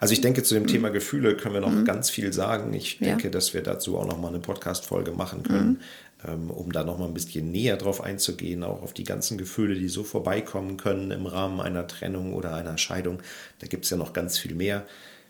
Also 0.00 0.12
ich 0.12 0.20
denke, 0.20 0.42
zu 0.42 0.54
dem 0.54 0.66
Thema 0.66 0.90
Gefühle 0.90 1.36
können 1.36 1.54
wir 1.54 1.60
noch 1.60 1.70
mhm. 1.70 1.84
ganz 1.84 2.10
viel 2.10 2.32
sagen. 2.32 2.74
Ich 2.74 2.98
denke, 2.98 3.24
ja. 3.24 3.30
dass 3.30 3.54
wir 3.54 3.62
dazu 3.62 3.96
auch 3.96 4.06
noch 4.06 4.20
mal 4.20 4.28
eine 4.28 4.40
Podcast-Folge 4.40 5.12
machen 5.12 5.44
können, 5.44 5.80
mhm. 6.24 6.28
ähm, 6.28 6.50
um 6.50 6.72
da 6.72 6.82
noch 6.82 6.98
mal 6.98 7.06
ein 7.06 7.14
bisschen 7.14 7.52
näher 7.52 7.76
drauf 7.76 8.02
einzugehen, 8.02 8.64
auch 8.64 8.82
auf 8.82 8.92
die 8.92 9.04
ganzen 9.04 9.38
Gefühle, 9.38 9.76
die 9.76 9.88
so 9.88 10.02
vorbeikommen 10.02 10.78
können 10.78 11.12
im 11.12 11.26
Rahmen 11.26 11.60
einer 11.60 11.86
Trennung 11.86 12.34
oder 12.34 12.52
einer 12.52 12.76
Scheidung. 12.76 13.20
Da 13.60 13.68
gibt 13.68 13.84
es 13.84 13.90
ja 13.90 13.96
noch 13.96 14.14
ganz 14.14 14.36
viel 14.36 14.56
mehr. 14.56 14.84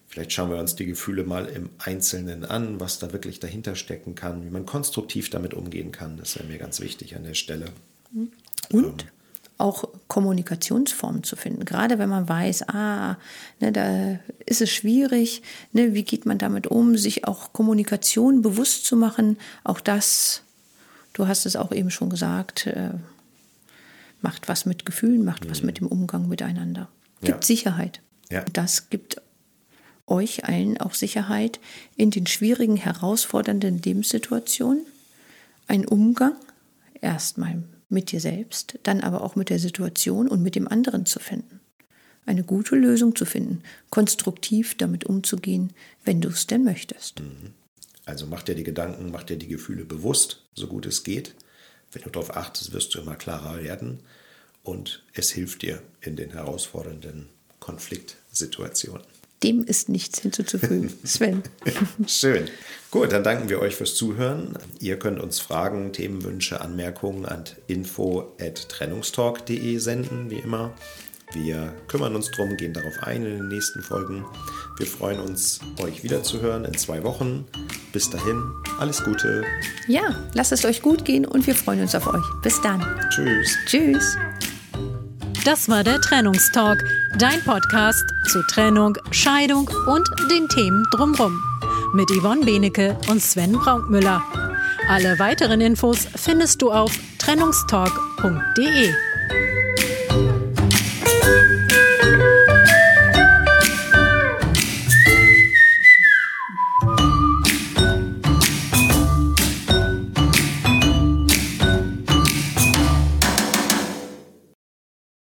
Vielleicht 0.08 0.32
schauen 0.32 0.50
wir 0.50 0.58
uns 0.58 0.76
die 0.76 0.86
Gefühle 0.86 1.24
mal 1.24 1.46
im 1.46 1.70
Einzelnen 1.78 2.44
an, 2.44 2.78
was 2.78 2.98
da 2.98 3.12
wirklich 3.12 3.40
dahinter 3.40 3.74
stecken 3.74 4.14
kann, 4.14 4.44
wie 4.44 4.50
man 4.50 4.64
konstruktiv 4.64 5.30
damit 5.30 5.54
umgehen 5.54 5.90
kann. 5.90 6.16
Das 6.16 6.36
wäre 6.36 6.46
mir 6.46 6.58
ganz 6.58 6.80
wichtig 6.80 7.16
an 7.16 7.24
der 7.24 7.34
Stelle. 7.34 7.66
Und 8.70 9.02
ähm, 9.02 9.08
auch 9.58 9.88
Kommunikationsformen 10.08 11.22
zu 11.22 11.36
finden. 11.36 11.64
Gerade 11.64 11.98
wenn 11.98 12.08
man 12.08 12.28
weiß, 12.28 12.68
ah, 12.68 13.16
ne, 13.60 13.72
da 13.72 14.18
ist 14.46 14.60
es 14.60 14.70
schwierig, 14.70 15.42
ne, 15.72 15.94
wie 15.94 16.02
geht 16.02 16.26
man 16.26 16.38
damit 16.38 16.66
um, 16.66 16.96
sich 16.96 17.26
auch 17.26 17.52
Kommunikation 17.52 18.42
bewusst 18.42 18.84
zu 18.84 18.96
machen. 18.96 19.38
Auch 19.62 19.80
das, 19.80 20.42
du 21.12 21.28
hast 21.28 21.46
es 21.46 21.56
auch 21.56 21.72
eben 21.72 21.90
schon 21.90 22.10
gesagt, 22.10 22.66
äh, 22.66 22.90
macht 24.22 24.48
was 24.48 24.66
mit 24.66 24.84
Gefühlen, 24.84 25.24
macht 25.24 25.44
mhm. 25.44 25.50
was 25.50 25.62
mit 25.62 25.78
dem 25.78 25.86
Umgang 25.86 26.28
miteinander. 26.28 26.88
Gibt 27.20 27.44
ja. 27.44 27.46
Sicherheit. 27.46 28.00
Ja. 28.30 28.44
Das 28.52 28.90
gibt 28.90 29.20
euch 30.06 30.44
allen 30.44 30.78
auch 30.78 30.94
Sicherheit 30.94 31.60
in 31.96 32.10
den 32.10 32.26
schwierigen, 32.26 32.76
herausfordernden 32.76 33.80
Lebenssituationen. 33.82 34.84
Ein 35.66 35.86
Umgang 35.86 36.34
erstmal 37.00 37.62
mit 37.88 38.12
dir 38.12 38.20
selbst, 38.20 38.78
dann 38.82 39.00
aber 39.00 39.22
auch 39.22 39.36
mit 39.36 39.50
der 39.50 39.58
Situation 39.58 40.28
und 40.28 40.42
mit 40.42 40.56
dem 40.56 40.68
anderen 40.68 41.06
zu 41.06 41.20
finden. 41.20 41.60
Eine 42.26 42.42
gute 42.42 42.74
Lösung 42.74 43.14
zu 43.14 43.26
finden, 43.26 43.62
konstruktiv 43.90 44.76
damit 44.76 45.04
umzugehen, 45.04 45.72
wenn 46.04 46.20
du 46.20 46.28
es 46.28 46.46
denn 46.46 46.64
möchtest. 46.64 47.20
Mhm. 47.20 47.52
Also 48.06 48.26
mach 48.26 48.42
dir 48.42 48.54
die 48.54 48.64
Gedanken, 48.64 49.10
mach 49.10 49.22
dir 49.22 49.36
die 49.36 49.48
Gefühle 49.48 49.84
bewusst, 49.84 50.42
so 50.54 50.66
gut 50.66 50.86
es 50.86 51.04
geht. 51.04 51.34
Wenn 51.92 52.02
du 52.02 52.10
darauf 52.10 52.36
achtest, 52.36 52.72
wirst 52.72 52.94
du 52.94 53.00
immer 53.00 53.14
klarer 53.14 53.62
werden 53.62 54.00
und 54.62 55.02
es 55.12 55.30
hilft 55.30 55.62
dir 55.62 55.82
in 56.00 56.16
den 56.16 56.32
herausfordernden 56.32 57.28
Konfliktsituationen. 57.60 59.06
Dem 59.44 59.62
ist 59.62 59.88
nichts 59.90 60.20
hinzuzufügen, 60.20 60.90
Sven. 61.04 61.42
Schön. 62.06 62.48
Gut, 62.90 63.12
dann 63.12 63.22
danken 63.22 63.50
wir 63.50 63.60
euch 63.60 63.76
fürs 63.76 63.94
Zuhören. 63.94 64.54
Ihr 64.80 64.98
könnt 64.98 65.20
uns 65.20 65.38
Fragen, 65.38 65.92
Themenwünsche, 65.92 66.62
Anmerkungen 66.62 67.26
an 67.26 67.44
info.trennungstalk.de 67.66 69.76
senden, 69.78 70.30
wie 70.30 70.38
immer. 70.38 70.72
Wir 71.32 71.74
kümmern 71.88 72.14
uns 72.14 72.30
drum, 72.30 72.56
gehen 72.56 72.72
darauf 72.72 73.02
ein 73.02 73.26
in 73.26 73.38
den 73.38 73.48
nächsten 73.48 73.82
Folgen. 73.82 74.24
Wir 74.78 74.86
freuen 74.86 75.20
uns, 75.20 75.60
euch 75.82 76.02
wiederzuhören 76.02 76.64
in 76.64 76.78
zwei 76.78 77.02
Wochen. 77.02 77.44
Bis 77.92 78.08
dahin, 78.08 78.42
alles 78.78 79.04
Gute. 79.04 79.44
Ja, 79.88 80.24
lasst 80.32 80.52
es 80.52 80.64
euch 80.64 80.80
gut 80.80 81.04
gehen 81.04 81.26
und 81.26 81.46
wir 81.46 81.54
freuen 81.54 81.82
uns 81.82 81.94
auf 81.94 82.06
euch. 82.06 82.24
Bis 82.42 82.62
dann. 82.62 82.82
Tschüss. 83.10 83.58
Tschüss. 83.66 84.16
Das 85.44 85.68
war 85.68 85.84
der 85.84 86.00
Trennungstalk, 86.00 86.82
dein 87.18 87.42
Podcast 87.44 88.14
zu 88.32 88.42
Trennung, 88.46 88.96
Scheidung 89.10 89.68
und 89.86 90.08
den 90.30 90.48
Themen 90.48 90.82
drumherum. 90.90 91.38
Mit 91.92 92.10
Yvonne 92.10 92.46
Benecke 92.46 92.96
und 93.10 93.20
Sven 93.20 93.52
Braunmüller. 93.52 94.22
Alle 94.88 95.18
weiteren 95.18 95.60
Infos 95.60 96.08
findest 96.16 96.62
du 96.62 96.72
auf 96.72 96.98
trennungstalk.de. 97.18 99.13